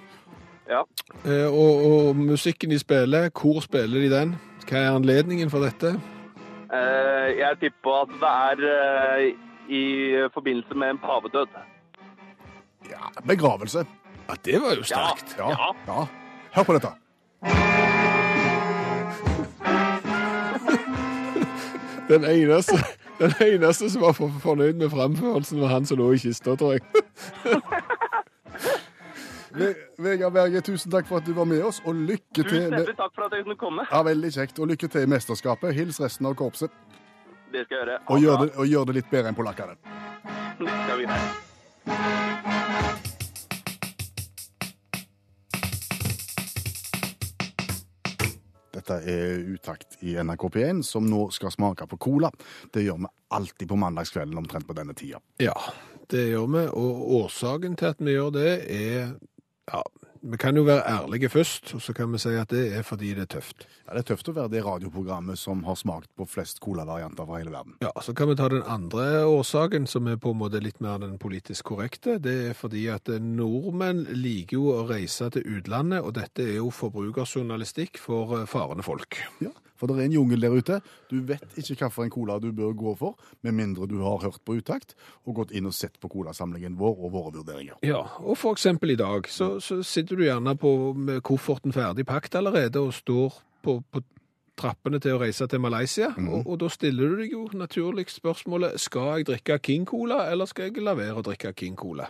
[0.69, 0.83] Ja.
[1.25, 4.37] Eh, Og, og musikken de spiller, hvor spiller de den?
[4.69, 6.01] Hva er anledningen for dette?
[6.73, 9.33] Eh, jeg tipper at det er eh,
[9.69, 9.85] i
[10.35, 11.49] forbindelse med en pavedød.
[12.91, 13.87] Ja, begravelse.
[14.29, 15.37] Ja, Det var jo sterkt.
[15.39, 15.73] Ja, Ja.
[15.87, 16.07] ja.
[16.55, 17.86] Hør på dette.
[22.09, 22.77] Den eneste,
[23.23, 26.73] den eneste som var for, fornøyd med fremførelsen, var han som lå i kista, tror
[26.77, 26.83] jeg.
[29.99, 32.91] Vegard Berge, tusen takk for at du var med oss, og lykke til Tusen med
[32.99, 33.87] takk for at jeg kunne komme.
[33.91, 34.59] ja, Veldig kjekt.
[34.61, 35.73] Og lykke til i mesterskapet.
[35.75, 36.71] Hils resten av korpset,
[37.53, 37.99] Det skal jeg gjøre.
[38.07, 39.77] og gjør det, og gjør det litt bedre enn polakkene.
[40.61, 43.06] Det skal vi gjøre.
[48.87, 52.31] Dette er utakt i NRK P1, som nå skal smake på cola.
[52.71, 55.19] Det gjør vi alltid på mandagskvelden omtrent på denne tida.
[55.43, 55.57] Ja,
[56.13, 56.63] det gjør vi.
[56.71, 59.17] Og årsaken til at vi gjør det, er
[59.67, 59.81] Ja,
[60.31, 63.13] vi kan jo være ærlige først, og så kan vi si at det er fordi
[63.15, 63.67] det er tøft.
[63.87, 67.39] Ja, Det er tøft å være det radioprogrammet som har smakt på flest colavarianter fra
[67.39, 67.77] hele verden.
[67.83, 70.99] Ja, Så kan vi ta den andre årsaken, som er på en måte litt mer
[70.99, 72.19] den politisk korrekte.
[72.19, 76.71] Det er fordi at nordmenn liker jo å reise til utlandet, og dette er jo
[76.71, 79.19] forbrukerjournalistikk for eh, farende folk.
[79.41, 80.79] Ja, For det er en jungel der ute.
[81.11, 84.57] Du vet ikke hvilken cola du bør gå for, med mindre du har hørt på
[84.57, 84.95] utakt
[85.27, 87.77] og gått inn og sett på colasamlingen vår og våre vurderinger.
[87.85, 92.07] Ja, og for eksempel i dag, så, så sitter du gjerne på med kofferten ferdig
[92.07, 94.03] pakket allerede og står på, på
[94.57, 98.79] trappene til å reise til Malaysia, og, og da stiller du deg jo naturlig spørsmålet,
[98.81, 102.07] skal jeg drikke King Cola, eller skal jeg la være å drikke King Cola?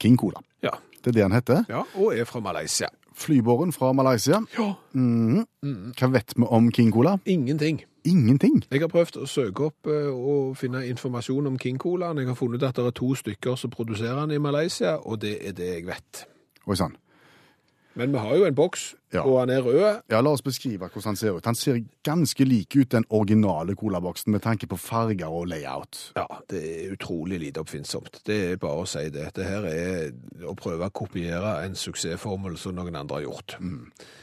[0.00, 0.42] King Cola.
[0.62, 1.64] Ja, Det er det han heter.
[1.68, 2.88] ja og er fra Malaysia.
[3.16, 4.42] Flybåren fra Malaysia.
[4.58, 4.74] Ja.
[4.92, 5.46] Mhm.
[5.96, 7.14] Hva vet vi om King Cola?
[7.24, 7.80] Ingenting.
[8.04, 8.60] Ingenting.
[8.70, 12.12] Jeg har prøvd å søke opp eh, og finne informasjon om King Cola.
[12.14, 15.38] Jeg har funnet at det er to stykker som produserer den i Malaysia, og det
[15.48, 16.26] er det jeg vet.
[16.66, 16.94] Oi sann.
[17.96, 19.22] Men vi har jo en boks, Ja.
[19.24, 20.02] og han er rød.
[20.10, 21.44] Ja, La oss beskrive hvordan han ser ut.
[21.48, 26.12] Han ser ganske lik ut den originale colaboksen med tanke på farger og layout.
[26.16, 28.20] Ja, det er utrolig lite oppfinnsomt.
[28.26, 29.30] Det er bare å si det.
[29.34, 30.12] Det her er
[30.44, 33.56] å prøve å kopiere en suksessformel som noen andre har gjort.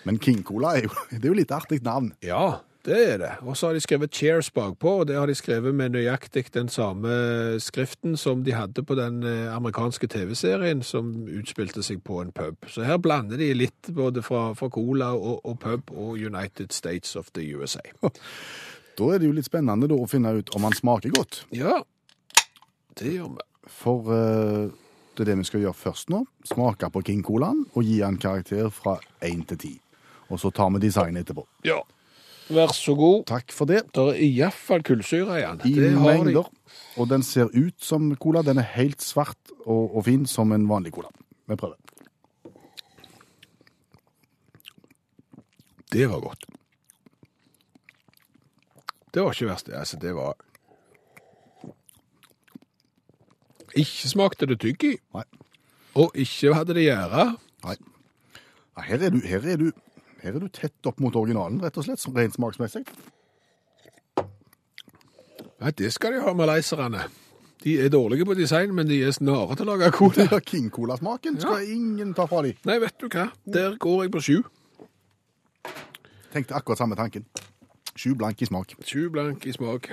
[0.05, 2.13] Men King Cola er jo, det er jo litt artig navn.
[2.21, 3.32] Ja, det er det.
[3.41, 6.69] Og så har de skrevet Cheers bakpå, og det har de skrevet med nøyaktig den
[6.69, 7.13] samme
[7.63, 12.67] skriften som de hadde på den eh, amerikanske TV-serien som utspilte seg på en pub.
[12.67, 17.15] Så her blander de litt både fra, fra cola og, og pub og United States
[17.15, 17.84] of the USA.
[18.93, 21.39] Da er det jo litt spennende da, å finne ut om han smaker godt.
[21.50, 21.80] Ja,
[23.00, 23.46] det gjør vi.
[23.74, 24.67] For uh,
[25.15, 26.19] det er det vi skal gjøre først nå.
[26.46, 29.74] Smake på King Colaen og gi han karakter fra 1 til 10.
[30.30, 31.48] Og så tar vi design etterpå.
[31.65, 31.80] Ja.
[32.49, 33.23] Vær så god.
[33.29, 33.84] Takk for det.
[33.95, 35.62] Det er iallfall kullsyre i den.
[35.69, 36.23] I Det har de.
[36.25, 36.49] mengder.
[36.97, 38.41] Og den ser ut som cola.
[38.43, 41.10] Den er helt svart og, og fin som en vanlig cola.
[41.47, 41.77] Vi prøver.
[45.93, 46.45] Det var godt.
[49.13, 49.69] Det var ikke verst.
[49.69, 50.34] Altså, det var
[53.75, 55.23] Ikke smakte det tygg i, Nei.
[55.97, 57.23] og ikke hadde det gjære.
[57.65, 57.73] Nei.
[58.77, 59.71] Ja, her, er du, her, er du,
[60.23, 62.83] her er du tett opp mot originalen, rett og slett, som rent smaksmessig.
[65.62, 67.05] Ja, det skal de ha, malayserne.
[67.63, 70.15] De er dårlige på design, men de er snare til å lage cola.
[70.17, 72.58] Det er King Cola-smaken skal ingen ta fra dem.
[72.67, 73.29] Nei, vet du hva?
[73.48, 74.35] Der går jeg på sju.
[76.33, 77.23] Tenkte akkurat samme tanken.
[77.95, 78.73] Sju blank i smak.
[78.83, 79.91] Sju blank i smak.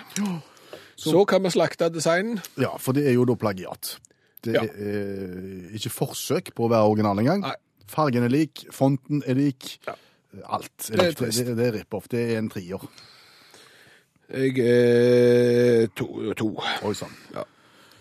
[1.01, 2.41] Så kan vi slakte designen.
[2.59, 3.95] Ja, for det er jo da plagiat.
[4.43, 4.63] Det Ja.
[4.65, 7.45] er eh, ikke forsøk på å være original engang.
[7.87, 9.77] Fargen er lik, fonten er lik.
[9.87, 9.95] Ja.
[10.47, 11.03] Alt Det er.
[11.11, 11.45] Det, trist.
[11.47, 12.09] det, det er rip-off.
[12.09, 12.85] Det er en trier.
[14.31, 16.07] Jeg er to.
[16.39, 16.51] to.
[16.87, 17.11] Oi sann.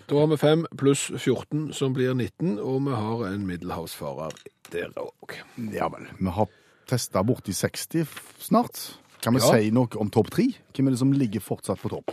[0.10, 4.34] Da har vi 5 pluss 14, som blir 19, og vi har en middelhavsfarer
[4.74, 5.36] der òg.
[5.74, 6.08] Ja vel.
[6.20, 6.50] Vi har
[6.90, 8.08] testa borti 60
[8.42, 8.80] snart.
[9.22, 9.52] Kan vi Ja.
[9.60, 10.48] si noe om topp tre?
[10.74, 12.12] Hvem er det som ligger fortsatt på topp?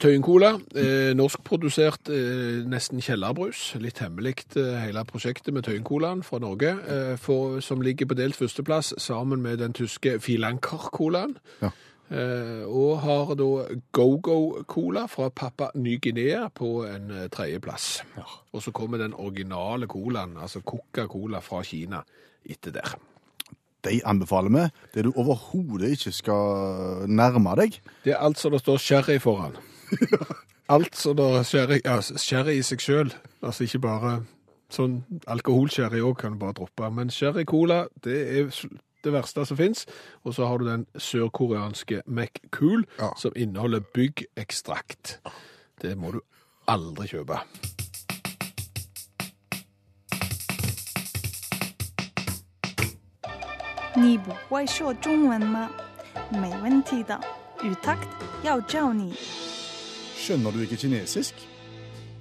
[0.00, 3.74] Tøyen Cola, eh, norskprodusert eh, nesten kjellerbrus.
[3.82, 8.38] Litt hemmelig eh, hele prosjektet med Tøyencolaen fra Norge, eh, for, som ligger på delt
[8.38, 11.36] førsteplass sammen med den tyske Filanker Colaen.
[11.62, 11.70] Ja.
[12.12, 13.48] Eh, og har da
[13.92, 18.02] Go-Go Cola fra Pappa Ny-Guinea på en eh, tredjeplass.
[18.52, 22.02] Og så kommer den originale colaen, altså Coca-Cola fra Kina,
[22.44, 22.96] etter der.
[23.82, 24.68] De anbefaler vi.
[24.94, 27.80] Det du overhodet ikke skal nærme deg.
[28.04, 29.56] Det er alt som det står sherry foran.
[30.69, 33.13] Alt som det er sherry, ja, sherry i seg sjøl.
[33.41, 34.25] Altså ikke bare
[34.69, 36.89] sånn alkoholsherry òg kan du bare droppe.
[36.91, 38.65] Men sherry cola, det er s-
[39.03, 39.85] det verste som fins.
[40.25, 43.09] Og så har du den sørkoreanske McCool, Ja.
[43.17, 45.19] som inneholder byggekstrakt.
[45.81, 46.21] Det må du
[46.67, 47.39] aldri kjøpe.
[53.95, 55.69] 你不会说中文吗？
[56.29, 57.19] 没问题的，
[57.63, 58.07] 语 takt
[58.43, 59.13] 要教你。
[60.22, 61.34] Skjønner du ikke kinesisk?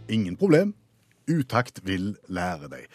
[0.09, 0.73] Ingen problem.
[1.29, 2.87] Utakt vil lære deg.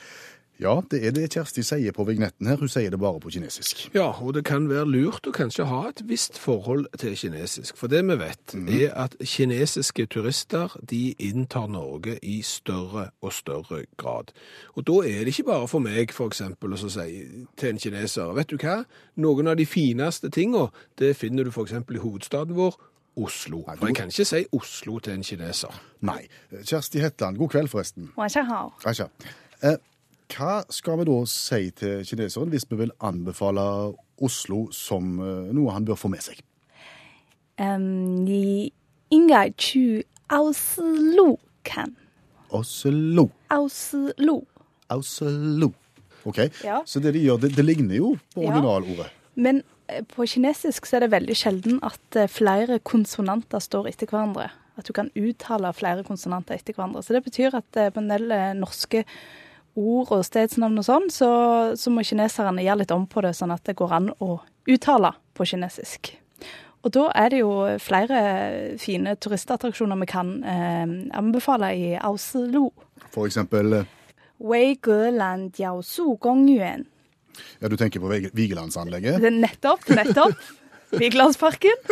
[0.59, 2.57] Ja, det er det Kjersti sier på vignetten her.
[2.59, 3.85] Hun sier det bare på kinesisk.
[3.95, 7.77] Ja, og det kan være lurt å kanskje ha et visst forhold til kinesisk.
[7.79, 13.85] For det vi vet, er at kinesiske turister de inntar Norge i større og større
[14.01, 14.35] grad.
[14.75, 17.07] Og da er det ikke bare for meg, eksempel, å si
[17.55, 18.81] til en kineser, vet du hva,
[19.15, 22.75] noen av de fineste tingene, det finner du eksempel i hovedstaden vår,
[23.17, 23.63] Oslo.
[23.67, 25.77] Nei, For jeg kan ikke si Oslo til en kineser.
[26.05, 26.23] Nei.
[26.53, 28.11] Kjersti Hetland, god kveld, forresten.
[28.17, 28.27] Hva
[29.71, 29.79] eh,
[30.75, 33.65] skal vi da si til kineseren hvis vi vil anbefale
[34.27, 36.43] Oslo som eh, noe han bør få med seg?
[37.57, 38.71] Um, de
[42.51, 43.31] Oslo.
[43.51, 44.43] Oslo.
[44.91, 45.73] Oslo.
[46.27, 46.39] OK.
[46.65, 46.83] Ja.
[46.85, 49.07] Så det de gjør, det, det ligner jo på originalordet.
[49.07, 49.13] Ja.
[49.37, 49.63] Men
[50.11, 54.51] på kinesisk så er det veldig sjelden at eh, flere konsonanter står etter hverandre.
[54.77, 57.03] At du kan uttale flere konsonanter etter hverandre.
[57.05, 59.05] Så det betyr at eh, på en del eh, norske
[59.77, 61.31] ord og stedsnavn og sånn, så,
[61.77, 64.39] så må kineserne gjøre litt om på det, sånn at det går an å
[64.73, 66.15] uttale på kinesisk.
[66.87, 68.19] Og da er det jo flere
[68.79, 70.85] fine turistattraksjoner vi kan eh,
[71.19, 72.71] anbefale i Auslo.
[73.13, 73.83] For eksempel
[74.39, 76.87] Weigeland Jiao Su Gong Gongyuan.
[77.61, 79.21] Ja, du tenker på Vig- Vigelandsanlegget?
[79.33, 80.37] Nettopp, nettopp.
[81.03, 81.83] Vigelandsparken.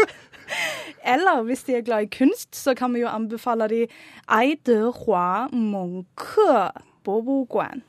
[1.04, 3.82] Eller hvis de er glad i kunst, så kan vi jo anbefale de
[4.28, 6.70] Ai de Hua Munke
[7.04, 7.82] Boboguan.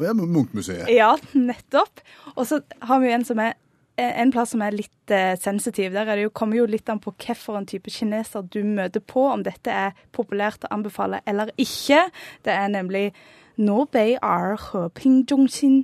[0.00, 0.86] Ja, Munchmuseet.
[0.94, 2.00] Ja, nettopp.
[2.36, 3.56] Og så har vi en som er
[4.02, 5.90] en plass som er litt eh, sensitiv.
[5.92, 9.26] Der er det jo, kommer jo litt an på hvilken type kineser du møter på,
[9.34, 12.06] om dette er populært å anbefale eller ikke.
[12.46, 13.10] Det er nemlig
[13.60, 15.82] Nobei Ar Heping Zhongxin.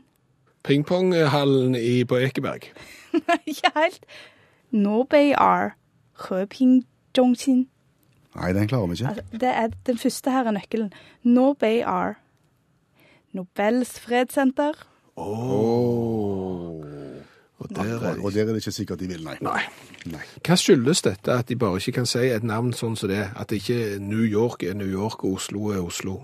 [0.64, 2.70] Pingponghallen i, på Ekeberg.
[3.28, 4.06] Nei, Ikke helt.
[4.70, 5.74] Nobei er
[6.28, 6.84] Heping
[7.16, 7.68] Zhongxin.
[8.36, 9.08] Nei, den klarer vi ikke.
[9.08, 10.92] Altså, det er, den første her er nøkkelen.
[11.24, 12.18] Nobei er
[13.32, 14.72] Nobels fredssenter.
[17.58, 19.36] Og der er Og, der er det ikke sikkert de vil, nei.
[19.42, 20.20] Nei.
[20.46, 23.24] Hva skyldes dette at de bare ikke kan si et navn sånn som det?
[23.36, 26.20] At ikke New York er New York og Oslo er Oslo?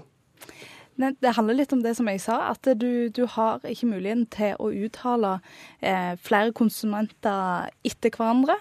[1.00, 4.26] Nei, det handler litt om det som jeg sa, at du, du har ikke muligheten
[4.30, 5.40] til å uttale
[5.82, 8.56] eh, flere konsonanter etter hverandre.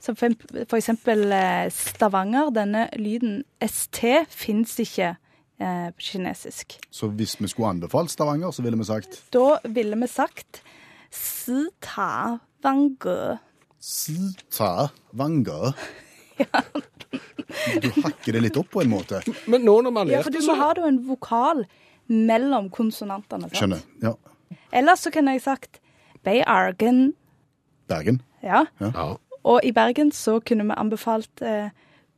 [0.00, 5.14] For eksempel eh, Stavanger, denne lyden ST fins ikke
[5.60, 6.78] eh, på kinesisk.
[6.92, 10.62] Så hvis vi skulle anbefalt Stavanger, så ville vi sagt Da ville vi sagt
[11.10, 12.40] Stavanger.
[13.80, 15.72] Sita Vanger.
[17.10, 19.20] Du hakker det litt opp på en måte.
[19.50, 21.64] Men nå når man har Ja, for du må så ha en vokal
[22.06, 23.48] mellom konsonantene.
[23.50, 23.58] sant?
[23.58, 23.82] Skjønner.
[24.02, 24.14] Ja.
[24.72, 25.80] Ellers så kunne jeg sagt
[26.26, 27.14] Bergen.
[27.90, 28.20] Bergen.
[28.42, 28.66] Ja.
[28.80, 29.16] ja.
[29.42, 31.70] Og i Bergen så kunne vi anbefalt eh,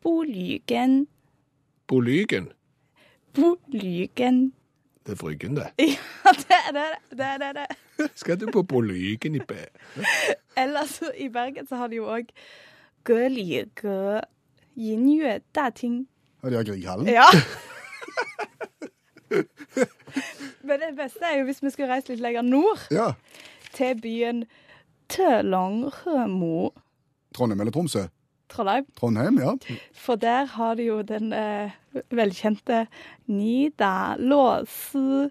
[0.03, 1.07] Bolygen.
[1.89, 2.51] Bolygen.
[3.35, 4.53] Bolygen.
[5.07, 5.67] Det er Bryggen, det.
[6.25, 7.19] Ja, det er det.
[7.19, 7.53] det, er det,
[7.99, 8.11] det.
[8.15, 9.53] Skal du på Bolygen i B?
[10.63, 12.31] Ellers i Bergen så har de jo òg
[14.77, 16.09] Gelige Yinjue Dating.
[16.43, 17.07] Ja, de har Grieghallen.
[17.09, 17.25] Ja.
[20.63, 23.13] Men det beste er jo hvis vi skulle reist litt lenger nord, Ja.
[23.75, 24.45] til byen
[25.09, 26.71] Tølonghemo.
[27.35, 28.03] Trondheim eller Tromsø?
[28.49, 28.85] Trondheim.
[28.97, 29.55] Trondheim, ja.
[29.97, 31.71] For der har de jo den eh,
[32.11, 32.87] velkjente
[33.27, 35.31] Nida låsi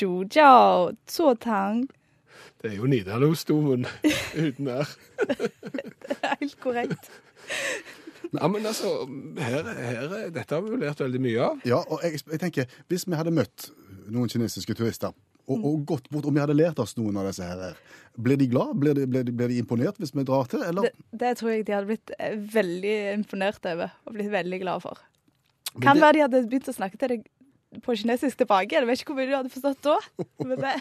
[0.00, 1.88] Jujiao zuotang.
[2.62, 3.86] Det er jo Nidarosdomen
[4.46, 4.88] uten R.
[5.28, 7.10] Det er helt korrekt.
[8.36, 8.90] Ja, men altså,
[9.42, 11.64] her, her, dette har vi jo lært veldig mye av.
[11.66, 13.70] Ja, og jeg, jeg tenker, Hvis vi hadde møtt
[14.10, 15.10] noen kinesiske turister
[15.50, 17.74] og, og gått bort, om vi hadde lært oss noen av disse her,
[18.22, 18.76] blir de glad?
[18.78, 20.62] Blir de, blir de, blir de imponert hvis vi drar til?
[20.62, 20.86] Eller?
[20.86, 24.84] Det, det tror jeg de hadde blitt eh, veldig imponert over og blitt veldig glad
[24.86, 25.02] for.
[25.74, 27.26] Men Kan det- være de hadde begynt å snakke til deg
[27.84, 28.74] på kinesisk tilbake.
[28.74, 29.96] Jeg vet ikke hvor mye du hadde forstått da.
[30.42, 30.72] Men det,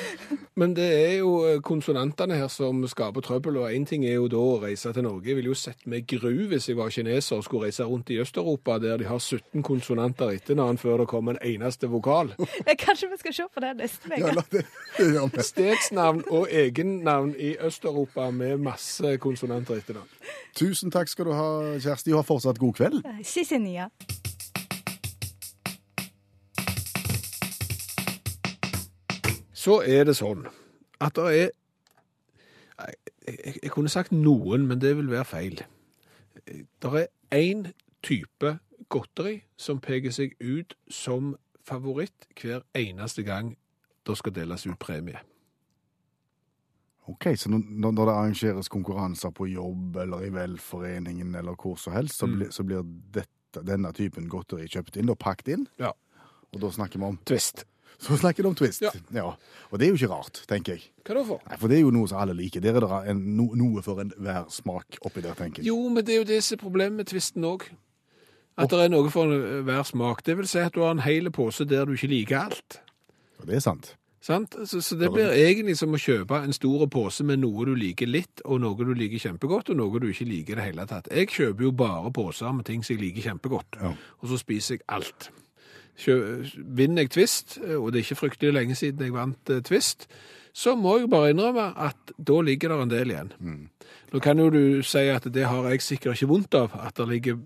[0.60, 4.26] Men det er jo eh, konsonantene her som skaper trøbbel, og én ting er jo
[4.32, 5.28] da å reise til Norge.
[5.30, 8.18] Jeg ville jo sett meg gru hvis jeg var kineser og skulle reise rundt i
[8.22, 12.34] Øst-Europa, der de har 17 konsonanter etter navn før det kommer en eneste vokal.
[12.64, 14.62] Eh, kanskje vi skal se på det neste Ja, uke.
[14.96, 15.42] vi.
[15.44, 20.08] Stedsnavn og egennavn i Øst-Europa med masse konsonanter etter navn.
[20.56, 21.48] Tusen takk skal du ha,
[21.82, 23.02] Kjersti, og ha fortsatt god kveld.
[23.26, 23.90] Xixia.
[29.64, 30.44] Så er det sånn
[31.00, 31.50] at det er
[33.62, 35.60] jeg, kunne sagt noen, men det vil være feil.
[36.44, 37.68] Det er én
[38.04, 38.58] type
[38.92, 41.34] godteri som peker seg ut som
[41.64, 43.54] favoritt hver eneste gang
[44.04, 45.22] det skal deles ut premie.
[47.08, 51.92] Ok, Så når, når det arrangeres konkurranser på jobb eller i velforeningen eller hvor som
[51.92, 52.36] helst, så, Mm.
[52.38, 55.66] blir- så blir dette, denne typen godteri kjøpt inn og pakket inn?
[55.78, 55.92] Ja.
[56.52, 57.64] Og da snakker vi om Twist.
[57.98, 58.82] Så snakker de om Twist.
[58.82, 59.24] Ja.
[59.70, 60.82] Og det er jo ikke rart, tenker jeg.
[61.06, 61.40] Hva da for?
[61.48, 62.60] Nei, For det er jo noe som alle liker.
[62.64, 65.68] Der er det en, no, noe for enhver smak oppi der, tenker jeg.
[65.70, 67.66] Jo, men det er jo det som er problemet med twisten òg.
[68.56, 70.22] At det er noe for enhver smak.
[70.26, 72.80] Det vil si at du har en hel pose der du ikke liker alt.
[73.40, 73.94] Og det er sant.
[74.24, 74.54] Sant?
[74.64, 78.08] Så, så det blir egentlig som å kjøpe en stor pose med noe du liker
[78.08, 81.10] litt, og noe du liker kjempegodt, og noe du ikke liker i det hele tatt.
[81.12, 83.90] Jeg kjøper jo bare poser med ting som jeg liker kjempegodt, Ja.
[84.22, 85.28] og så spiser jeg alt.
[85.96, 90.08] Vinner jeg Twist, og det er ikke fryktelig lenge siden jeg vant uh, Twist,
[90.54, 93.32] så må jeg bare innrømme at da ligger det en del igjen.
[94.12, 97.08] Nå kan jo du si at det har jeg sikkert ikke vondt av, at det
[97.10, 97.40] ligger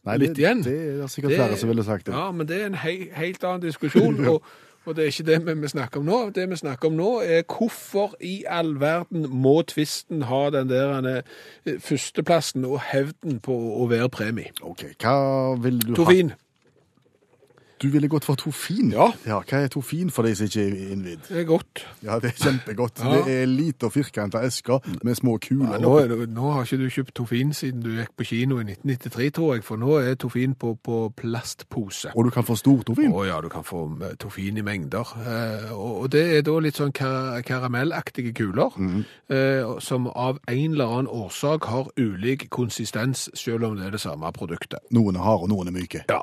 [0.00, 0.62] Nei, Litt det, igjen.
[0.64, 0.74] Det
[1.04, 2.16] er sikkert flere som ville sagt det.
[2.16, 4.46] Ja, men det er en hei, helt annen diskusjon, og,
[4.88, 6.20] og det er ikke det vi, vi snakker om nå.
[6.34, 10.94] Det vi snakker om nå er hvorfor i all verden må tvisten ha den der
[10.96, 11.16] denne,
[11.84, 14.54] førsteplassen og hevden på å være premie.
[14.64, 15.18] Ok, hva
[15.60, 16.16] vil du ha?
[17.82, 18.90] Du ville gått for tofin?
[18.92, 19.06] Ja.
[19.24, 21.22] Hva er tofin for de som ikke er innvidd?
[21.28, 21.84] det er godt.
[22.04, 23.00] Ja, det er kjempegodt.
[23.00, 23.22] Ja.
[23.24, 25.78] Det er lite og firkanta esker med små kuler.
[25.78, 28.66] Ja, nå, det, nå har ikke du kjøpt Tofin siden du gikk på kino i
[28.68, 32.12] 1993, tror jeg, for nå er Tofin på, på plastpose.
[32.14, 33.14] Og du kan få stor tofin.
[33.16, 35.14] Å ja, du kan få eh, Tofin i mengder.
[35.24, 39.02] Eh, og og det er da litt sånn kar karamellaktige kuler, mm.
[39.84, 44.30] som av en eller annen årsak har ulik konsistens, selv om det er det samme
[44.36, 44.80] produktet.
[44.96, 46.04] Noen er harde, og noen er myke.
[46.08, 46.22] Ja,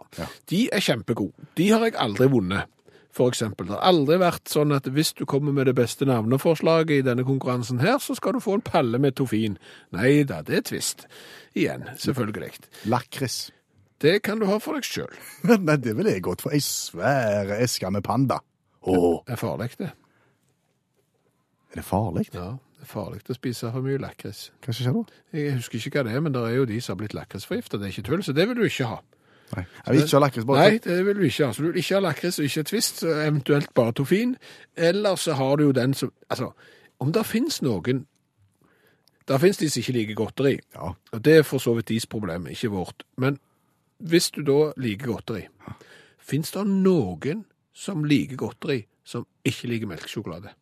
[0.49, 1.46] De er kjempegode.
[1.55, 2.67] De har jeg aldri vunnet.
[3.17, 3.65] For eksempel.
[3.65, 7.23] Det har aldri vært sånn at hvis du kommer med det beste navneforslaget i denne
[7.25, 9.55] konkurransen her, så skal du få en palle med Tofin.
[9.95, 11.07] Nei da, det er tvist.
[11.57, 12.51] Igjen, selvfølgelig.
[12.85, 13.39] Lakris.
[13.97, 15.15] Det kan du ha for deg sjøl.
[15.65, 16.53] Nei, det ville jeg godt for.
[16.53, 18.37] Ei svære eske med panda.
[18.85, 19.89] Å, Det er farlig, det.
[21.73, 22.27] er det farlig?
[22.37, 24.51] Ja, det er farlig å spise for mye lakris.
[24.61, 25.17] Hva skjer da?
[25.33, 27.81] Jeg husker ikke hva det er, men det er jo de som har blitt lakrisforgifta.
[27.81, 29.01] Det er ikke tull, så det vil du ikke ha.
[29.55, 30.45] Nei, jeg vil ikke ha lakris.
[30.45, 31.53] Bare Nei, det vil du ikke ha.
[31.53, 34.35] Så du vil ikke ha lakris og ikke Twist, eventuelt bare Tofin.
[34.75, 36.51] Eller så har du jo den som Altså,
[36.99, 38.05] om det finnes noen
[39.27, 40.59] Det finnes de som ikke liker godteri.
[40.75, 40.93] Ja.
[41.11, 43.03] Og det er for så vidt deres problem, ikke vårt.
[43.17, 43.39] Men
[43.99, 45.47] hvis du da liker godteri,
[46.19, 47.45] finnes det noen
[47.75, 50.53] som liker godteri, som ikke liker melkesjokolade?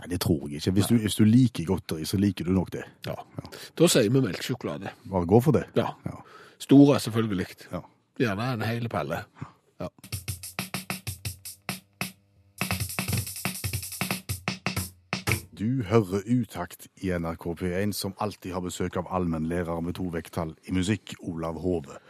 [0.00, 0.72] Nei, det tror jeg ikke.
[0.74, 2.82] Hvis du, hvis du liker godteri, så liker du nok det.
[3.06, 3.14] Ja.
[3.78, 4.90] Da sier vi melkesjokolade.
[5.10, 5.68] Bare gå for det.
[5.78, 5.92] Ja.
[6.08, 6.18] Ja.
[6.58, 7.46] Store, selvfølgelig.
[7.70, 7.84] Ja.
[8.18, 9.22] Gjerne en hel palle.
[9.38, 9.50] Ja.
[15.54, 20.56] Du hører utakt i NRK P1, som alltid har besøk av allmennlærer med to vekttall
[20.66, 22.00] i musikk, Olav Hove.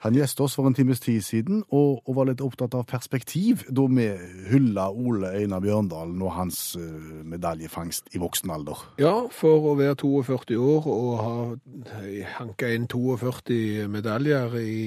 [0.00, 3.66] Han gjestet oss for en times tid siden, og, og var litt opptatt av perspektiv
[3.68, 4.06] da vi
[4.48, 6.86] hylla Ole Einar Bjørndalen og hans uh,
[7.28, 8.80] medaljefangst i voksen alder.
[9.02, 11.34] Ja, for å være 42 år og ha
[12.38, 14.80] hanka inn 42 medaljer i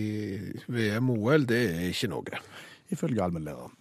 [0.73, 2.43] VM-OL, det er ikke noe.
[2.93, 3.77] Ifølge allmennlæreren.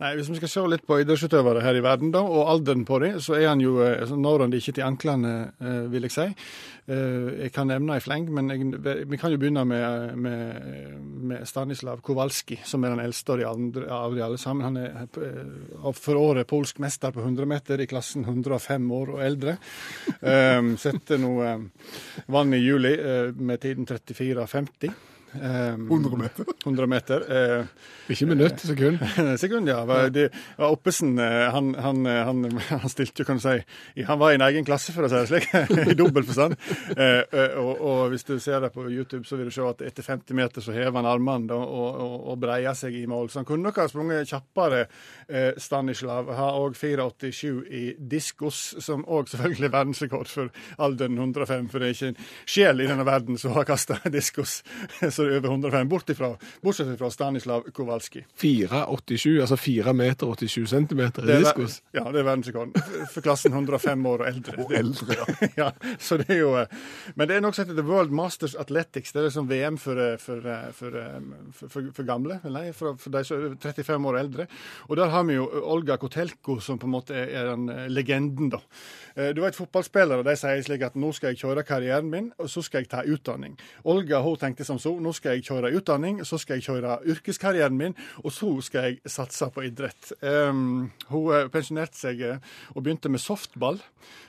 [0.00, 2.96] Nei, Hvis vi skal se litt på idrettsutøvere her i verden, da, og alderen på
[3.02, 6.14] dem, så er han jo eh, så når han ikke til anklene, eh, vil jeg
[6.14, 6.24] si.
[6.88, 10.96] Eh, Jeg kan nevne i fleng, men jeg, vi kan jo begynne med, med,
[11.32, 14.64] med Stanislav Kowalski, som er den eldste av de, andre, av de alle sammen.
[14.64, 19.58] Han er for året polsk mester på 100 meter i klassen 105 år og eldre.
[20.80, 21.36] Sette nå
[22.32, 22.96] vann i juli
[23.36, 25.19] med tiden 34,50.
[25.32, 26.44] Um, 100 meter.
[26.64, 27.24] 100 meter.
[27.60, 27.64] Eh,
[28.10, 28.98] Ikke minutt, sekund.
[29.38, 29.84] Sekund, ja.
[29.86, 30.10] Var
[30.66, 34.38] Oppesen eh, han, han, eh, han, han stilte jo, kan du si Han var i
[34.40, 35.46] en egen klasse, for å si det slik,
[35.92, 36.56] i dobbel forstand.
[36.96, 39.84] Eh, eh, og, og hvis du ser det på YouTube, så vil du se at
[39.86, 43.30] etter 50 meter så hever han armene og, og, og breier seg i mål.
[43.30, 44.82] Så han kunne nok ha sprunget kjappere.
[45.30, 50.50] Eh, Stanislav har òg 4,87 i diskos, som òg selvfølgelig er verdensrekord for
[50.82, 51.70] alderen 105.
[51.70, 52.20] For det er ikke en
[52.50, 54.60] sjel i denne verden som har kasta diskos
[55.19, 56.30] så det er over 105, bort ifra,
[56.64, 58.24] bortsett fra Stanislav Kowalski.
[58.40, 61.80] 4,87, altså 4 meter 87 centimeter i diskos.
[61.96, 62.74] ja, det er verdensrekorden.
[63.12, 64.56] For- klassen 105 år og eldre.
[64.64, 65.36] Og eldre, ja.
[65.62, 66.80] ja, så det er jo, eh,
[67.14, 69.12] men det er noe som heter The World Masters Athletics.
[69.12, 70.98] Det er liksom VM for, eh, for, eh, for,
[71.66, 74.48] for, for, gamle, nei, for, de som er 35 år og eldre.
[74.88, 78.50] Og der har vi jo Olga Kotelko, som på en måte er, er den legenden,
[78.54, 78.62] da.
[79.20, 82.48] Eh, Du vet, Fotballspillere de sier slik at nå skal jeg kjøre karrieren min, og
[82.50, 83.56] så skal jeg ta utdanning.
[83.84, 87.76] Olga hun tenkte som så, nå skal jeg kjøre utdanning, så skal jeg kjøre yrkeskarrieren
[87.76, 87.94] min,
[88.24, 90.12] og så skal jeg satse på idrett.
[90.22, 92.38] Um, hun eh, pensjonerte seg eh,
[92.74, 93.80] og begynte med softball.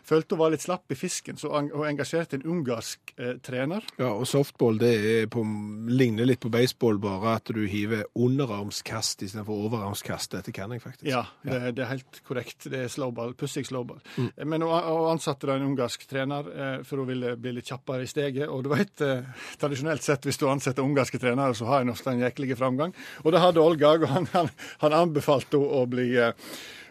[0.03, 3.85] Følte hun var litt slapp i fisken, så hun engasjerte en ungarsk eh, trener.
[4.01, 5.43] Ja, og softball det på,
[5.87, 10.33] ligner litt på baseball, bare at du hiver underarmskast istedenfor overarmskast.
[10.35, 11.07] Dette kan jeg faktisk.
[11.11, 12.67] Ja, det, det er helt korrekt.
[12.71, 14.01] Det er slowball, pussig slowball.
[14.43, 18.05] Men hun, hun ansatte da en ungarsk trener, eh, for hun ville bli litt kjappere
[18.05, 18.49] i steget.
[18.49, 22.11] Og du vet, eh, tradisjonelt sett, hvis du ansetter ungarske trenere, så har en ofte
[22.11, 22.95] en jæklig framgang.
[23.23, 24.51] Og det hadde Olga, og han, han,
[24.85, 26.09] han anbefalte henne å bli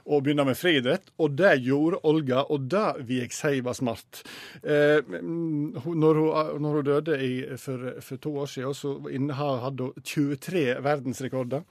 [0.01, 3.77] eh, å begynne med friidrett, og det gjorde Olga, og det vil jeg si var
[3.79, 4.23] smart.
[4.63, 8.97] Eh, når, hun, når hun døde i, for, for to år siden, så
[9.61, 11.65] hadde hun 23 verdensrekorder.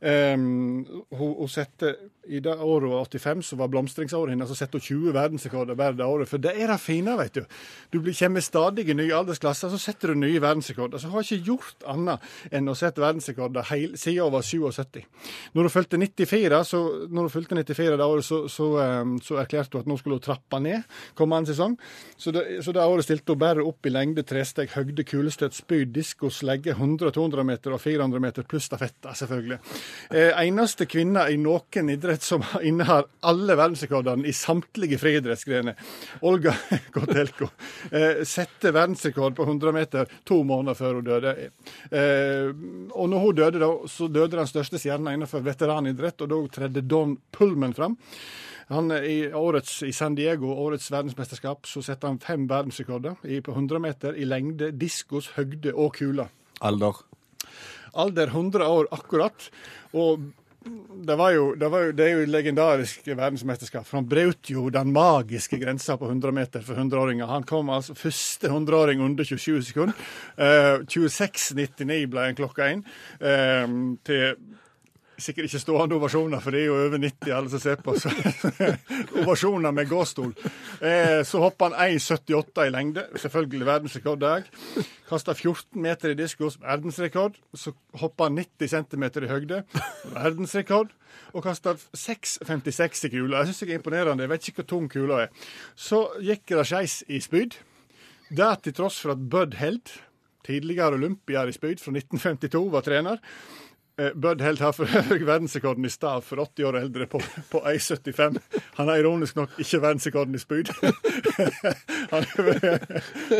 [0.00, 1.94] Eh, hun, hun sette,
[2.26, 6.06] I det året 85, som var blomstringsåret hennes, så satte hun 20 verdensrekorder hver det
[6.06, 6.30] året.
[6.30, 7.44] For det er det fine, vet du.
[7.94, 10.98] Du kommer stadig i nye aldersklasser, så setter du nye verdensrekorder.
[10.98, 13.66] Så hun har ikke gjort annet enn å sette verdensrekorder
[13.96, 15.04] siden hun var 77.
[15.54, 19.38] Når hun fylte 94, så, når hun fylte 94 det året, så, så, eh, så
[19.42, 21.76] erklærte hun at nå skulle hun trappe ned kommende sesong.
[22.16, 26.30] Så det, så året stilte hun bare opp i lengde, tresteg, høgde, kulestøt, spyd, disko,
[26.32, 29.58] slegge, 100-200 meter og 400 meter pluss stafetta, selvfølgelig.
[30.10, 35.76] Eh, eneste kvinne i noen idrett som innehar alle verdensrekordene i samtlige friidrettsgrener.
[36.26, 36.54] Olga
[36.94, 37.48] Kotelko
[37.90, 41.34] eh, sette verdensrekord på 100 meter to måneder før hun døde.
[41.90, 42.50] Eh,
[42.92, 46.84] og når hun døde, da, så døde den største stjerna innenfor veteranidrett, og da tredde
[46.86, 47.96] Don Pullman fram.
[48.68, 53.54] Han, i, årets, I San Diego, årets verdensmesterskap, så setter han fem verdensrekorder i, på
[53.54, 56.26] 100 meter i lengde, diskos, høgde og kula.
[56.66, 56.98] Alder.
[57.94, 59.50] Alder 100 år akkurat.
[59.94, 60.26] Og
[61.06, 63.86] det, var jo, det, var jo, det er jo et legendarisk verdensmesterskap.
[63.94, 67.30] Han brøt jo den magiske grensa på 100 meter for 100-åringer.
[67.30, 70.06] Han kom altså første 100-åring under 27 sekunder.
[70.34, 72.82] Eh, 26,99 ble han klokka inn.
[73.20, 73.66] Eh,
[74.06, 74.38] til
[75.18, 77.94] Sikkert ikke stående ovasjoner, for det er jo over 90 alle som ser på.
[77.96, 78.10] Så,
[79.22, 80.34] ovasjoner med gåstol.
[80.84, 83.06] Eh, så hoppa han 1,78 i lengde.
[83.22, 84.44] Selvfølgelig verdensrekord der.
[85.08, 87.38] Kasta 14 meter i diskos, verdensrekord.
[87.56, 89.62] Så hoppa han 90 cm i høgde,
[90.12, 90.92] verdensrekord.
[91.32, 93.40] Og kasta 6,56 i kula.
[93.40, 94.26] Jeg syns det er imponerende.
[94.26, 95.46] Jeg vet ikke hvor tung kula er.
[95.74, 97.56] Så gikk det skeis i spyd.
[98.28, 99.96] Det til tross for at Bud Held,
[100.46, 103.22] tidligere olympier i spyd fra 1952, var trener.
[103.98, 104.84] Eh, Bud Held har for
[105.26, 107.20] verdensrekorden i stav for 80 år eldre på,
[107.50, 108.36] på 1,75.
[108.74, 110.72] Han har ironisk nok ikke verdensrekorden i spyd.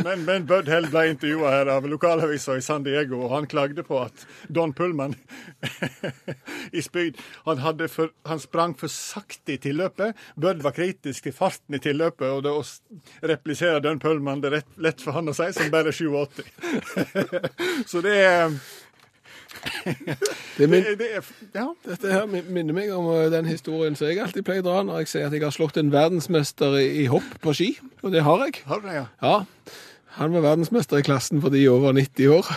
[0.05, 3.85] Men, men Bud Held ble intervjua her av lokalavisa i San Diego, og han klagde
[3.87, 5.15] på at Don Pullman
[6.79, 10.19] i spyd han, for, han sprang for sakte i tilløpet.
[10.35, 12.65] Bud var kritisk til farten i tilløpet, og det å
[13.31, 16.43] replisere Don Pullman det er lett for han å si, som bare er 87.
[17.87, 18.59] Så det er
[20.57, 21.67] Det er min, det, det er, ja.
[21.85, 25.03] dette her minner meg om eh, den historien som jeg alltid pleier å dra når
[25.03, 27.69] jeg sier at jeg har slått en verdensmester i, i hopp på ski,
[28.01, 28.63] og det har jeg.
[28.71, 29.07] Har du det, ja?
[29.21, 29.37] Ja,
[30.17, 32.53] han var verdensmester i klassen for de over 90 år,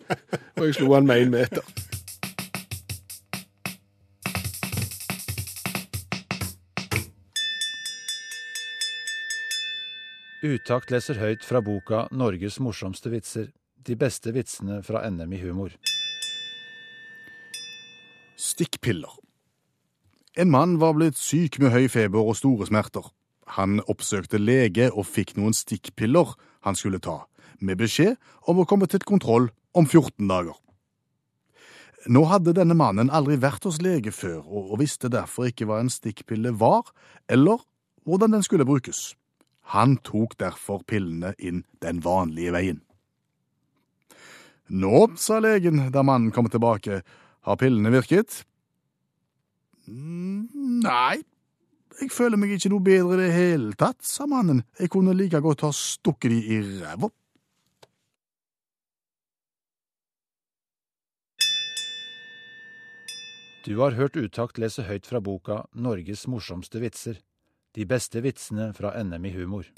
[0.56, 1.72] og jeg slo han med en meter.
[10.42, 13.52] Utakt leser høyt fra boka 'Norges morsomste vitser'.
[13.86, 15.76] De beste vitsene fra NM i humor.
[18.62, 19.10] Stikkpiller.
[20.38, 23.08] En mann var blitt syk med høy feber og store smerter.
[23.56, 26.30] Han oppsøkte lege og fikk noen stikkpiller
[26.62, 27.24] han skulle ta,
[27.58, 28.14] med beskjed
[28.46, 30.54] om å komme til kontroll om 14 dager.
[32.06, 35.90] Nå hadde denne mannen aldri vært hos lege før, og visste derfor ikke hva en
[35.90, 36.94] stikkpille var,
[37.26, 37.66] eller
[38.06, 39.16] hvordan den skulle brukes.
[39.74, 42.80] Han tok derfor pillene inn den vanlige veien.
[44.70, 47.02] Nå, sa legen da mannen kom tilbake,
[47.42, 48.44] har pillene virket?
[49.92, 51.22] «Mm, Nei,
[52.00, 54.62] jeg føler meg ikke noe bedre i det hele tatt, sa mannen.
[54.80, 57.10] Jeg kunne like godt ha stukket de i ræva.
[63.62, 67.20] Du har hørt Utakt lese høyt fra boka Norges morsomste vitser.
[67.76, 69.68] De beste vitsene fra NM i humor.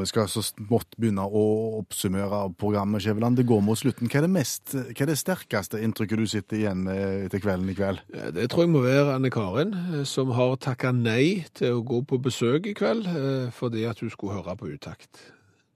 [0.00, 1.44] Vi skal så smått begynne å
[1.80, 3.38] oppsummere programmet, Skjæveland.
[3.38, 4.08] Det går mot slutten.
[4.10, 7.70] Hva er det mest, hva er det sterkeste inntrykket du sitter igjen med til kvelden
[7.72, 8.02] i kveld?
[8.36, 12.02] Det tror jeg må være Anne Karin, eh, som har takka nei til å gå
[12.08, 15.24] på besøk i kveld eh, fordi at hun skulle høre på utakt.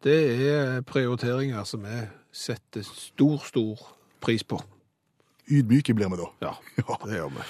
[0.05, 0.20] Det
[0.51, 2.05] er prioriteringer som vi
[2.35, 3.81] setter stor, stor
[4.20, 4.61] pris på.
[5.49, 6.31] Ydmyke blir vi da.
[6.45, 6.55] Ja,
[7.09, 7.49] det gjør vi.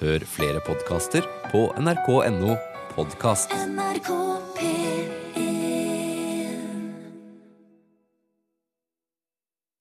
[0.00, 2.56] Hør flere podkaster på nrk.no
[3.00, 3.52] podkast.
[3.52, 4.08] NRK
[4.56, 5.29] P3